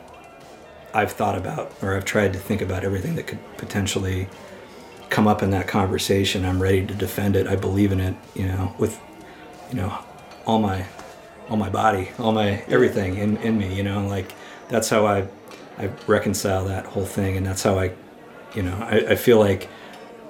I've 0.93 1.11
thought 1.11 1.37
about 1.37 1.71
or 1.81 1.95
I've 1.95 2.05
tried 2.05 2.33
to 2.33 2.39
think 2.39 2.61
about 2.61 2.83
everything 2.83 3.15
that 3.15 3.27
could 3.27 3.39
potentially 3.57 4.27
come 5.11 5.27
up 5.27 5.43
in 5.43 5.51
that 5.51 5.67
conversation. 5.67 6.43
I'm 6.45 6.59
ready 6.59 6.87
to 6.87 6.95
defend 6.95 7.35
it. 7.35 7.45
I 7.45 7.55
believe 7.55 7.91
in 7.91 7.99
it, 7.99 8.15
you 8.33 8.47
know, 8.47 8.73
with 8.79 8.99
you 9.69 9.75
know 9.75 9.95
all 10.47 10.59
my 10.59 10.87
all 11.49 11.57
my 11.57 11.69
body, 11.69 12.09
all 12.17 12.31
my 12.31 12.63
everything 12.67 13.17
in, 13.17 13.37
in 13.37 13.57
me, 13.57 13.75
you 13.75 13.83
know, 13.83 14.07
like 14.07 14.33
that's 14.69 14.89
how 14.89 15.05
I 15.05 15.27
I 15.77 15.91
reconcile 16.07 16.65
that 16.65 16.85
whole 16.85 17.05
thing 17.05 17.37
and 17.37 17.45
that's 17.45 17.61
how 17.61 17.77
I 17.77 17.91
you 18.55 18.63
know, 18.63 18.75
I, 18.81 19.11
I 19.11 19.15
feel 19.15 19.37
like 19.37 19.69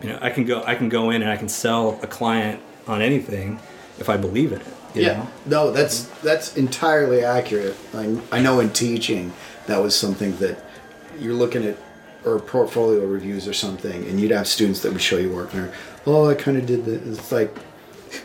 you 0.02 0.10
know, 0.10 0.18
I 0.22 0.32
can 0.32 0.46
go 0.46 0.64
I 0.64 0.76
can 0.76 0.90
go 0.90 1.12
in 1.12 1.22
and 1.22 1.32
I 1.32 1.38
can 1.38 1.48
sell 1.48 2.00
a 2.02 2.08
client 2.08 2.60
on 2.88 3.02
anything 3.02 3.60
if 4.00 4.10
I 4.10 4.18
believe 4.18 4.52
in 4.52 4.62
it. 4.62 4.68
you 4.96 5.04
know? 5.18 5.28
No, 5.46 5.72
that's 5.72 6.06
that's 6.22 6.58
entirely 6.58 7.24
accurate. 7.24 7.78
I, 7.94 8.20
I 8.32 8.42
know 8.42 8.60
in 8.60 8.72
teaching 8.72 9.32
that 9.68 9.78
was 9.78 9.96
something 9.96 10.36
that 10.38 10.58
you're 11.20 11.36
looking 11.36 11.64
at 11.66 11.78
or 12.26 12.40
portfolio 12.40 13.06
reviews 13.06 13.48
or 13.48 13.54
something, 13.54 14.06
and 14.08 14.20
you'd 14.20 14.32
have 14.32 14.48
students 14.48 14.82
that 14.82 14.92
would 14.94 15.02
show 15.02 15.18
you 15.18 15.32
work 15.34 15.54
and 15.54 15.64
they're, 15.66 15.74
oh, 16.06 16.30
I 16.30 16.36
kind 16.36 16.58
of 16.58 16.66
did 16.66 16.86
this. 16.86 17.20
It's 17.20 17.32
like 17.32 17.56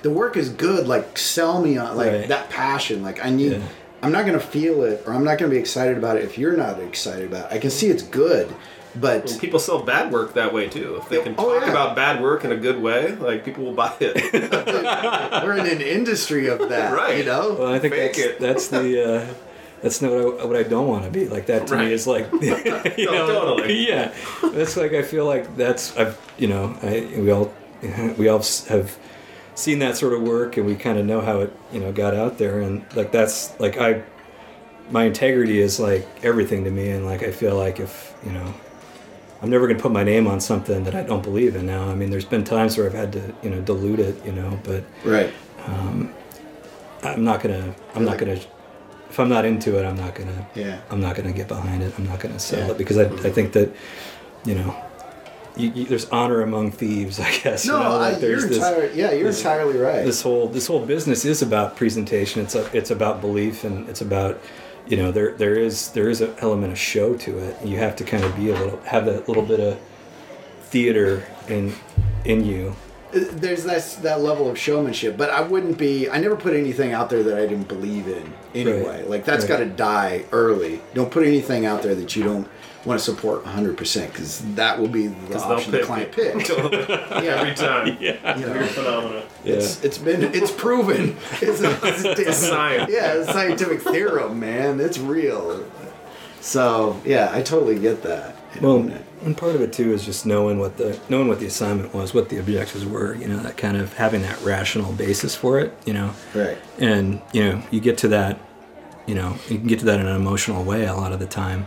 the 0.03 0.11
work 0.11 0.37
is 0.37 0.49
good. 0.51 0.87
Like 0.87 1.17
sell 1.19 1.61
me 1.63 1.79
on 1.79 1.97
like 1.97 2.13
Right. 2.13 2.29
that 2.29 2.51
passion. 2.51 3.03
Like 3.03 3.25
I 3.25 3.31
need. 3.31 3.53
Yeah. 3.53 3.63
I'm 4.03 4.13
not 4.13 4.27
gonna 4.27 4.39
feel 4.39 4.83
it, 4.85 5.03
or 5.07 5.15
I'm 5.15 5.25
not 5.25 5.39
gonna 5.39 5.51
be 5.51 5.57
excited 5.57 5.97
about 5.97 6.17
it 6.19 6.25
if 6.25 6.37
you're 6.39 6.57
not 6.57 6.79
excited 6.81 7.27
about 7.27 7.51
it. 7.51 7.55
I 7.57 7.59
can 7.59 7.71
see 7.71 7.87
it's 7.89 8.03
good, 8.03 8.55
but 8.95 9.31
And 9.31 9.41
people 9.41 9.59
sell 9.59 9.81
bad 9.83 10.13
work 10.13 10.35
that 10.35 10.53
way 10.53 10.69
too. 10.69 10.97
If 11.03 11.09
they 11.09 11.23
can 11.23 11.35
Oh, 11.39 11.55
talk 11.55 11.65
yeah. 11.65 11.71
about 11.71 11.97
bad 11.97 12.23
work 12.23 12.45
in 12.45 12.53
a 12.53 12.57
good 12.57 12.81
way, 12.81 13.13
like 13.17 13.45
people 13.45 13.65
will 13.65 13.73
buy 13.73 13.93
it. 14.01 14.15
we're 15.45 15.57
in 15.57 15.67
an 15.67 15.81
industry 15.81 16.47
of 16.49 16.69
that. 16.69 16.93
Right. 16.93 17.19
You 17.19 17.25
know. 17.25 17.57
Well, 17.59 17.73
I 17.73 17.79
think 17.79 17.95
Fake 17.95 18.13
that's, 18.15 18.19
it. 18.27 18.39
that's 18.41 18.69
the 18.69 19.15
uh, 19.15 19.35
that's 19.83 20.01
not 20.03 20.11
what 20.13 20.41
I, 20.41 20.45
what 20.45 20.57
I 20.57 20.63
don't 20.63 20.89
want 20.89 21.05
to 21.05 21.11
be. 21.11 21.29
Like 21.29 21.47
that 21.47 21.67
to 21.69 21.75
Right. 21.75 21.87
me 21.87 21.93
is 21.93 22.07
like, 22.07 22.31
you 22.41 22.41
No, 23.07 23.13
know, 23.13 23.27
totally. 23.57 23.87
yeah. 23.89 24.13
That's 24.43 24.77
like 24.77 24.93
I 24.93 25.03
feel 25.03 25.27
like 25.27 25.57
that's 25.57 25.97
I've 25.97 26.19
you 26.39 26.49
know 26.49 26.77
I 26.83 27.09
we 27.19 27.31
all 27.31 27.53
we 28.19 28.29
all 28.29 28.43
have 28.69 28.97
seen 29.55 29.79
that 29.81 29.97
sort 29.97 30.13
of 30.13 30.23
work 30.23 30.57
and 30.57 30.67
we 30.67 30.75
kind 30.77 30.99
of 30.99 31.07
know 31.07 31.21
how 31.21 31.41
it 31.41 31.53
you 31.73 31.81
know 31.81 31.93
got 31.93 32.15
out 32.15 32.39
there 32.39 32.61
and 32.61 32.85
like 32.95 33.11
that's 33.13 33.59
like 33.61 33.79
I 33.79 34.03
my 34.91 35.05
integrity 35.05 35.61
is 35.61 35.81
like 35.81 36.07
everything 36.23 36.65
to 36.65 36.71
me 36.71 36.91
and 36.91 37.05
like 37.05 37.23
I 37.23 37.31
feel 37.33 37.57
like 37.57 37.81
if 37.81 38.15
you 38.25 38.33
know 38.33 38.55
I'm 39.43 39.51
never 39.51 39.67
going 39.67 39.77
to 39.77 39.83
put 39.83 39.93
my 39.93 40.03
name 40.05 40.27
on 40.27 40.41
something 40.41 40.85
that 40.85 40.95
I 40.95 41.03
don't 41.03 41.23
believe 41.23 41.57
in 41.57 41.67
now. 41.67 41.91
I 41.91 41.95
mean, 41.95 42.09
there's 42.09 42.25
been 42.25 42.43
times 42.43 42.79
where 42.79 42.87
I've 42.87 42.95
had 42.95 43.13
to, 43.13 43.35
you 43.43 43.51
know, 43.51 43.61
dilute 43.61 44.01
it, 44.01 44.25
you 44.25 44.33
know, 44.33 44.59
but 44.65 44.83
Right. 45.05 45.31
Um, 45.67 46.15
I'm 47.03 47.23
not 47.23 47.43
gonna. 47.43 47.75
I'm 47.95 48.07
not 48.07 48.17
gonna. 48.17 48.39
If 49.17 49.21
I'm 49.21 49.31
not 49.31 49.47
into 49.47 49.79
it, 49.79 49.87
I'm 49.87 49.97
not 49.97 50.15
gonna. 50.15 50.47
Yeah. 50.55 50.79
I'm 50.91 51.01
not 51.01 51.17
gonna 51.17 51.33
get 51.33 51.49
behind 51.49 51.83
it. 51.83 51.95
I'm 51.97 52.05
not 52.05 52.21
gonna 52.21 52.39
sell 52.39 52.67
Yeah. 52.67 52.73
it 52.73 52.77
because 52.77 52.99
I, 52.99 53.05
I 53.05 53.31
think 53.31 53.53
that, 53.55 53.75
you 54.45 54.55
know, 54.57 54.77
you, 55.57 55.71
you, 55.71 55.85
there's 55.87 56.05
honor 56.11 56.43
among 56.43 56.73
thieves. 56.73 57.19
I 57.29 57.35
guess. 57.39 57.65
No, 57.65 57.79
you 57.79 57.83
know, 57.83 57.89
I, 57.93 58.11
like, 58.13 58.21
you're 58.21 58.43
this- 58.43 58.57
entirely. 58.57 58.95
Yeah, 58.99 59.13
you're 59.13 59.29
this- 59.29 59.39
entirely 59.39 59.79
right. 59.79 60.05
This 60.05 60.21
whole 60.21 60.49
this 60.49 60.67
whole 60.67 60.85
business 60.85 61.25
is 61.25 61.41
about 61.41 61.77
presentation. 61.77 62.43
It's 62.43 62.55
a, 62.55 62.69
it's 62.77 62.91
about 62.91 63.23
belief 63.23 63.65
and 63.65 63.89
it's 63.89 64.03
about, 64.03 64.39
you 64.87 64.99
know, 64.99 65.11
there 65.11 65.33
there 65.33 65.55
is 65.55 65.93
there 65.93 66.11
is 66.11 66.21
an 66.21 66.35
element 66.41 66.73
of 66.75 66.79
show 66.79 67.17
to 67.17 67.39
it. 67.39 67.57
You 67.65 67.79
have 67.79 67.97
to 67.97 68.05
kind 68.05 68.23
of 68.23 68.37
be 68.37 68.51
a 68.51 68.55
little 68.55 68.79
have 68.83 69.07
that 69.07 69.29
little 69.29 69.45
bit 69.47 69.61
of 69.61 69.79
theater 70.65 71.25
in 71.49 71.73
in 72.27 72.45
you. 72.45 72.77
There's 73.21 73.65
that 73.65 74.03
that 74.03 74.21
level 74.21 74.49
of 74.51 74.59
showmanship, 74.59 75.17
but 75.17 75.31
I 75.31 75.41
wouldn't 75.41 75.79
be. 75.79 76.09
I 76.09 76.19
never 76.19 76.37
put 76.37 76.55
anything 76.55 76.93
out 76.93 77.11
there 77.11 77.23
that 77.23 77.37
I 77.37 77.47
didn't 77.47 77.69
believe 77.69 78.09
in 78.09 78.33
anyway. 78.55 79.01
Right. 79.01 79.11
Like 79.11 79.25
that's 79.25 79.45
Right. 79.45 79.49
got 79.49 79.59
to 79.59 79.67
die 79.67 80.25
early. 80.33 80.81
Don't 80.95 81.11
put 81.11 81.27
anything 81.27 81.67
out 81.67 81.83
there 81.83 81.95
that 81.95 82.15
you 82.17 82.25
don't 82.25 82.47
want 82.85 83.01
to 83.01 83.05
support 83.05 83.45
100 83.45 83.77
percent 83.77 84.13
because 84.13 84.41
that 84.55 84.79
will 84.79 84.87
be 84.89 85.09
the 85.09 85.15
'Cause 85.33 85.43
they'll 85.43 85.53
option 85.57 85.73
the 85.73 85.81
client 85.81 86.17
you. 86.17 86.23
pick. 86.33 86.51
Every 86.51 87.55
time. 87.55 87.97
Yeah. 88.01 88.39
You 88.39 88.47
know, 88.47 88.53
Weird 88.53 88.69
phenomena. 88.69 89.23
it's 89.45 89.83
it's 89.85 89.99
been 89.99 90.23
it's 90.35 90.51
proven. 90.53 91.17
It's, 91.43 91.61
it's, 91.63 92.05
it's 92.21 92.37
science. 92.39 92.91
Yeah, 92.93 93.15
it's 93.15 93.29
a 93.29 93.33
scientific 93.33 93.83
theorem, 93.83 94.39
man. 94.41 94.79
It's 94.81 94.99
real. 94.99 95.65
So 96.41 97.01
yeah, 97.05 97.31
I 97.33 97.43
totally 97.43 97.79
get 97.79 98.03
that. 98.05 98.37
you 98.55 98.61
Well, 98.61 98.91
and 99.23 99.37
part 99.37 99.55
of 99.55 99.61
it 99.61 99.73
too 99.73 99.93
is 99.93 100.05
just 100.05 100.27
knowing 100.27 100.59
what 100.59 100.77
the 100.77 100.99
knowing 101.09 101.29
what 101.29 101.41
the 101.41 101.47
assignment 101.47 101.95
was, 101.95 102.13
what 102.13 102.29
the 102.29 102.39
objectives 102.39 102.85
were. 102.85 103.15
You 103.15 103.29
know, 103.29 103.39
that 103.39 103.57
kind 103.57 103.77
of 103.77 103.93
having 103.95 104.23
that 104.23 104.41
rational 104.43 104.93
basis 104.93 105.35
for 105.35 105.59
it. 105.59 105.77
You 105.87 105.95
know, 105.95 106.13
right. 106.35 106.59
and 106.79 107.21
you 107.33 107.45
know 107.45 107.63
you 107.71 107.81
get 107.81 107.99
to 107.99 108.09
that. 108.09 108.41
You 109.07 109.15
know, 109.15 109.37
you 109.49 109.59
can 109.59 109.69
get 109.69 109.79
to 109.81 109.85
that 109.87 110.01
in 110.01 110.07
an 110.07 110.17
emotional 110.17 110.65
way 110.65 110.85
a 110.85 110.95
lot 110.95 111.13
of 111.13 111.21
the 111.21 111.27
time, 111.27 111.67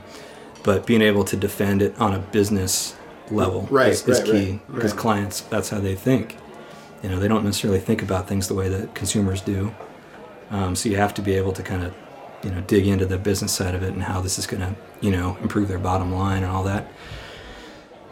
but 0.63 0.85
being 0.85 1.01
able 1.01 1.23
to 1.23 1.37
defend 1.37 1.81
it 1.81 1.97
on 1.97 2.13
a 2.13 2.19
business 2.19 2.95
level 3.31 3.67
Right, 3.71 3.93
is, 3.93 4.05
is 4.07 4.19
right, 4.19 4.29
key 4.29 4.59
because 4.73 4.91
right. 4.91 4.99
clients 4.99 5.41
that's 5.41 5.69
how 5.69 5.79
they 5.79 5.95
think. 5.95 6.35
You 7.01 7.09
know, 7.09 7.17
they 7.17 7.29
don't 7.29 7.45
necessarily 7.45 7.79
think 7.79 8.01
about 8.01 8.27
things 8.27 8.49
the 8.49 8.55
way 8.55 8.67
that 8.67 8.93
consumers 8.93 9.39
do. 9.39 9.73
Um, 10.51 10.75
so 10.75 10.89
you 10.89 10.97
have 10.97 11.13
to 11.13 11.21
be 11.21 11.35
able 11.35 11.53
to 11.53 11.63
kind 11.63 11.83
of, 11.83 11.93
you 12.43 12.51
know, 12.51 12.59
dig 12.61 12.87
into 12.87 13.05
the 13.05 13.17
business 13.17 13.53
side 13.53 13.73
of 13.73 13.83
it 13.83 13.93
and 13.93 14.03
how 14.03 14.19
this 14.19 14.37
is 14.37 14.45
going 14.45 14.61
to, 14.61 14.75
you 14.99 15.11
know, 15.11 15.37
improve 15.41 15.69
their 15.69 15.79
bottom 15.79 16.13
line 16.13 16.43
and 16.43 16.51
all 16.51 16.63
that 16.63 16.91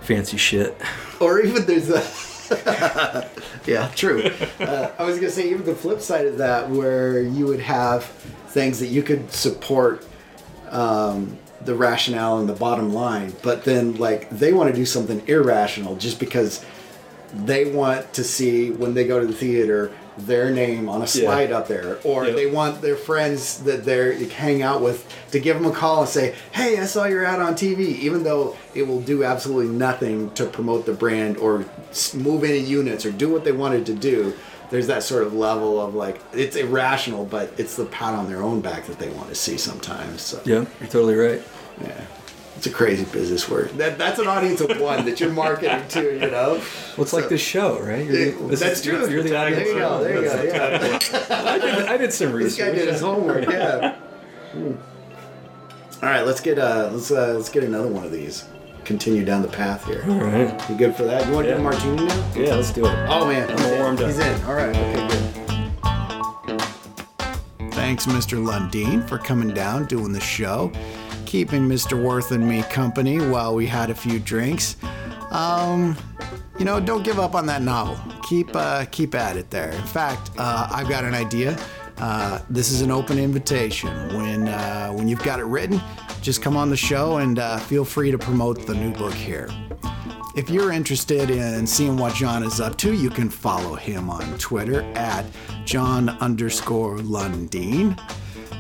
fancy 0.01 0.37
shit. 0.37 0.75
Or 1.19 1.39
even 1.41 1.65
there's 1.65 1.89
a. 1.89 2.03
yeah, 3.65 3.89
true. 3.95 4.31
Uh, 4.59 4.91
I 4.97 5.03
was 5.03 5.17
gonna 5.17 5.31
say 5.31 5.49
even 5.49 5.65
the 5.65 5.75
flip 5.75 5.99
side 5.99 6.25
of 6.27 6.37
that, 6.37 6.69
where 6.69 7.21
you 7.21 7.45
would 7.45 7.59
have 7.59 8.05
things 8.05 8.79
that 8.79 8.87
you 8.87 9.03
could 9.03 9.31
support 9.31 10.05
um, 10.69 11.37
the 11.61 11.75
rationale 11.75 12.39
and 12.39 12.47
the 12.47 12.53
bottom 12.53 12.93
line, 12.93 13.33
but 13.41 13.65
then 13.65 13.95
like 13.95 14.29
they 14.29 14.53
want 14.53 14.69
to 14.69 14.75
do 14.75 14.85
something 14.85 15.21
irrational 15.27 15.95
just 15.97 16.19
because 16.19 16.63
they 17.33 17.71
want 17.71 18.13
to 18.13 18.23
see 18.23 18.71
when 18.71 18.93
they 18.93 19.05
go 19.05 19.19
to 19.19 19.27
the 19.27 19.33
theater 19.33 19.91
their 20.17 20.49
name 20.49 20.89
on 20.89 21.01
a 21.01 21.07
slide 21.07 21.51
up 21.51 21.67
there, 21.67 21.97
or 22.03 22.25
Yep. 22.25 22.35
they 22.35 22.45
want 22.47 22.81
their 22.81 22.95
friends 22.95 23.59
that 23.59 23.85
they're 23.85 24.13
they 24.15 24.25
hang 24.25 24.61
out 24.61 24.81
with 24.81 25.05
to 25.31 25.39
give 25.39 25.55
them 25.57 25.65
a 25.65 25.73
call 25.75 26.01
and 26.01 26.09
say, 26.09 26.33
"Hey, 26.51 26.77
I 26.79 26.85
saw 26.85 27.05
your 27.05 27.23
ad 27.25 27.39
on 27.39 27.55
TV," 27.55 27.99
even 28.01 28.23
though 28.23 28.55
it 28.73 28.87
will 28.87 29.01
do 29.01 29.23
absolutely 29.23 29.71
nothing 29.73 30.31
to 30.31 30.45
promote 30.45 30.85
the 30.85 30.93
brand 30.93 31.37
or 31.37 31.65
move 32.15 32.43
any 32.43 32.59
units 32.59 33.05
or 33.05 33.11
do 33.11 33.29
what 33.29 33.43
they 33.43 33.51
wanted 33.51 33.85
to 33.87 33.93
do. 33.93 34.33
There's 34.69 34.87
that 34.87 35.03
sort 35.03 35.23
of 35.23 35.33
level 35.33 35.79
of 35.79 35.95
like 35.95 36.19
it's 36.33 36.55
irrational, 36.55 37.23
but 37.25 37.53
it's 37.57 37.75
the 37.75 37.85
pat 37.85 38.13
on 38.13 38.27
their 38.29 38.41
own 38.41 38.59
back 38.61 38.87
that 38.87 38.99
they 38.99 39.09
want 39.09 39.29
to 39.29 39.35
see 39.35 39.57
sometimes. 39.57 40.21
So 40.23 40.39
Yeah, 40.45 40.65
you're 40.81 40.89
totally 40.89 41.15
right. 41.15 41.41
yeah. 41.81 42.01
It's 42.57 42.65
a 42.67 42.71
crazy 42.71 43.05
business 43.05 43.47
word. 43.47 43.69
That, 43.77 43.97
that's 43.99 44.17
an 44.19 44.27
audience 44.27 44.59
of 44.61 44.79
one 44.81 45.05
that 45.05 45.19
you're 45.19 45.31
marketing 45.31 45.87
to, 45.89 46.13
you 46.15 46.31
know? 46.31 46.53
Well, 46.53 46.61
it's 47.03 47.13
like 47.13 47.29
this 47.29 47.41
show, 47.41 47.79
right? 47.79 48.03
You're 48.05 48.17
Yeah, 48.17 48.31
the- 48.37 48.47
this 48.47 48.59
that's 48.59 48.79
is- 48.79 48.85
true. 48.85 48.99
You're, 49.01 49.09
you're 49.11 49.23
the 49.23 49.29
There 49.29 49.45
audience. 49.45 49.67
you 49.67 49.73
go, 49.75 50.03
there 50.03 50.15
you 50.15 50.21
go, 50.29 50.43
yeah. 50.43 50.99
I, 51.29 51.57
did, 51.59 51.87
I 51.87 51.97
did 51.97 52.13
some 52.13 52.31
This 52.33 52.57
guy 52.57 52.65
research. 52.69 52.79
did 52.85 52.93
his 52.93 53.01
homework, 53.01 53.47
yeah. 53.49 53.95
Hmm. 54.53 54.71
All 56.03 56.09
right, 56.09 56.25
let's 56.25 56.41
get 56.41 56.59
uh 56.59 56.89
let's 56.93 57.09
uh 57.09 57.33
let's 57.35 57.49
get 57.49 57.63
another 57.63 57.87
one 57.87 58.03
of 58.03 58.11
these. 58.11 58.45
Continue 58.85 59.25
down 59.25 59.41
the 59.41 59.47
path 59.47 59.83
here. 59.85 60.03
All 60.07 60.15
right. 60.19 60.69
You 60.69 60.75
good 60.75 60.95
for 60.95 61.03
that? 61.03 61.25
You 61.27 61.33
want 61.33 61.47
to 61.47 61.53
do 61.53 61.59
a 61.59 61.63
martini 61.63 62.05
now? 62.05 62.31
Yeah, 62.35 62.53
let's 62.55 62.71
do 62.71 62.85
it. 62.85 63.07
Oh 63.09 63.25
man, 63.27 63.49
I'm 63.49 63.59
all 63.65 63.77
warmed 63.79 64.01
up. 64.01 64.07
He's 64.07 64.19
in. 64.19 64.43
All 64.45 64.53
right. 64.53 64.75
Okay, 64.75 65.07
good. 65.07 65.23
Thanks, 67.73 68.05
Mr. 68.05 68.37
Lundeen, 68.43 69.07
for 69.07 69.17
coming 69.17 69.53
down, 69.53 69.85
doing 69.85 70.11
the 70.11 70.19
show, 70.19 70.71
keeping 71.27 71.67
Mr. 71.67 72.01
Worth 72.01 72.31
and 72.31 72.47
me 72.47 72.63
company 72.63 73.19
while 73.19 73.53
we 73.53 73.67
had 73.67 73.89
a 73.89 73.95
few 73.95 74.17
drinks. 74.17 74.77
Um, 75.29 75.95
you 76.57 76.65
know, 76.65 76.79
don't 76.79 77.03
give 77.03 77.19
up 77.19 77.35
on 77.35 77.45
that 77.47 77.61
novel. 77.61 77.99
Keep 78.23 78.55
uh, 78.55 78.85
keep 78.85 79.13
at 79.13 79.35
it 79.37 79.51
there. 79.51 79.69
In 79.71 79.83
fact, 79.83 80.31
uh, 80.37 80.67
I've 80.71 80.89
got 80.89 81.03
an 81.03 81.13
idea. 81.13 81.59
Uh, 81.97 82.39
this 82.49 82.71
is 82.71 82.81
an 82.81 82.91
open 82.91 83.19
invitation. 83.19 83.89
When 84.15 84.47
uh, 84.47 84.91
when 84.91 85.07
you've 85.07 85.23
got 85.23 85.39
it 85.39 85.45
written, 85.45 85.81
just 86.21 86.41
come 86.41 86.55
on 86.55 86.69
the 86.69 86.77
show 86.77 87.17
and 87.17 87.37
uh, 87.37 87.57
feel 87.57 87.83
free 87.83 88.09
to 88.09 88.17
promote 88.17 88.65
the 88.65 88.73
new 88.73 88.91
book 88.93 89.13
here. 89.13 89.49
If 90.37 90.49
you're 90.49 90.71
interested 90.71 91.29
in 91.29 91.67
seeing 91.67 91.97
what 91.97 92.15
Jon 92.15 92.43
is 92.43 92.61
up 92.61 92.77
to, 92.77 92.93
you 92.93 93.09
can 93.09 93.29
follow 93.29 93.75
him 93.75 94.09
on 94.09 94.37
Twitter 94.37 94.81
at 94.95 95.25
Jon 95.65 96.09
underscore 96.09 96.99
Lundeen. 96.99 97.99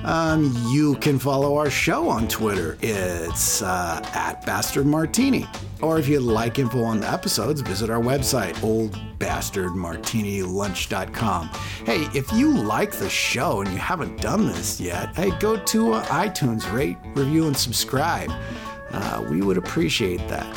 Um, 0.03 0.53
you 0.69 0.95
can 0.95 1.17
follow 1.19 1.57
our 1.57 1.69
show 1.69 2.09
on 2.09 2.27
Twitter. 2.27 2.77
It's 2.81 3.61
uh, 3.61 4.01
at 4.13 4.45
Bastard 4.45 4.85
Martini. 4.85 5.45
Or 5.81 5.97
if 5.99 6.07
you'd 6.07 6.21
like 6.21 6.59
info 6.59 6.81
on 6.83 6.99
the 7.01 7.11
episodes, 7.11 7.61
visit 7.61 7.89
our 7.89 8.01
website, 8.01 8.53
oldbastardmartinilunch.com. 8.55 11.47
Hey, 11.85 12.07
if 12.17 12.31
you 12.33 12.51
like 12.51 12.91
the 12.93 13.09
show 13.09 13.61
and 13.61 13.71
you 13.71 13.77
haven't 13.77 14.19
done 14.21 14.47
this 14.47 14.81
yet, 14.81 15.15
hey, 15.15 15.31
go 15.39 15.57
to 15.57 15.93
uh, 15.93 16.03
iTunes, 16.05 16.71
rate, 16.73 16.97
review, 17.13 17.45
and 17.47 17.55
subscribe. 17.55 18.31
Uh, 18.91 19.25
we 19.29 19.41
would 19.41 19.57
appreciate 19.57 20.25
that. 20.29 20.47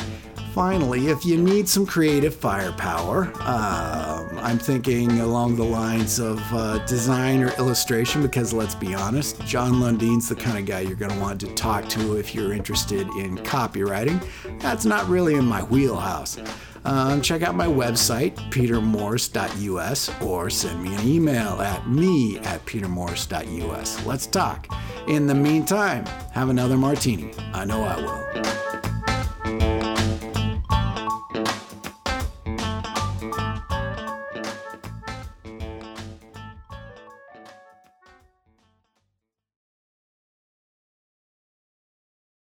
Finally, 0.53 1.07
if 1.07 1.23
you 1.23 1.37
need 1.37 1.69
some 1.69 1.85
creative 1.85 2.35
firepower, 2.35 3.31
um, 3.41 4.30
I'm 4.41 4.57
thinking 4.57 5.19
along 5.19 5.55
the 5.55 5.63
lines 5.63 6.19
of 6.19 6.39
uh, 6.51 6.83
design 6.85 7.43
or 7.43 7.49
illustration 7.59 8.21
because 8.21 8.53
let's 8.53 8.73
be 8.73 8.93
honest, 8.93 9.39
Jon 9.45 9.73
Lundeen's 9.73 10.27
the 10.27 10.35
kind 10.35 10.57
of 10.57 10.65
guy 10.65 10.79
you're 10.79 10.95
going 10.95 11.11
to 11.11 11.19
want 11.19 11.39
to 11.41 11.47
talk 11.53 11.87
to 11.89 12.17
if 12.17 12.33
you're 12.33 12.51
interested 12.51 13.07
in 13.17 13.37
copywriting. 13.37 14.21
That's 14.59 14.85
not 14.85 15.07
really 15.07 15.35
in 15.35 15.45
my 15.45 15.63
wheelhouse. 15.63 16.39
Um, 16.83 17.21
check 17.21 17.43
out 17.43 17.53
my 17.53 17.67
website, 17.67 18.35
petermorris.us, 18.51 20.21
or 20.21 20.49
send 20.49 20.81
me 20.81 20.95
an 20.95 21.07
email 21.07 21.61
at 21.61 21.87
me 21.87 22.39
at 22.39 22.65
petermorris.us. 22.65 24.05
Let's 24.05 24.25
talk. 24.25 24.67
In 25.07 25.27
the 25.27 25.35
meantime, 25.35 26.05
have 26.31 26.49
another 26.49 26.77
martini. 26.77 27.31
I 27.53 27.65
know 27.65 27.83
I 27.83 27.97
will. 27.97 29.00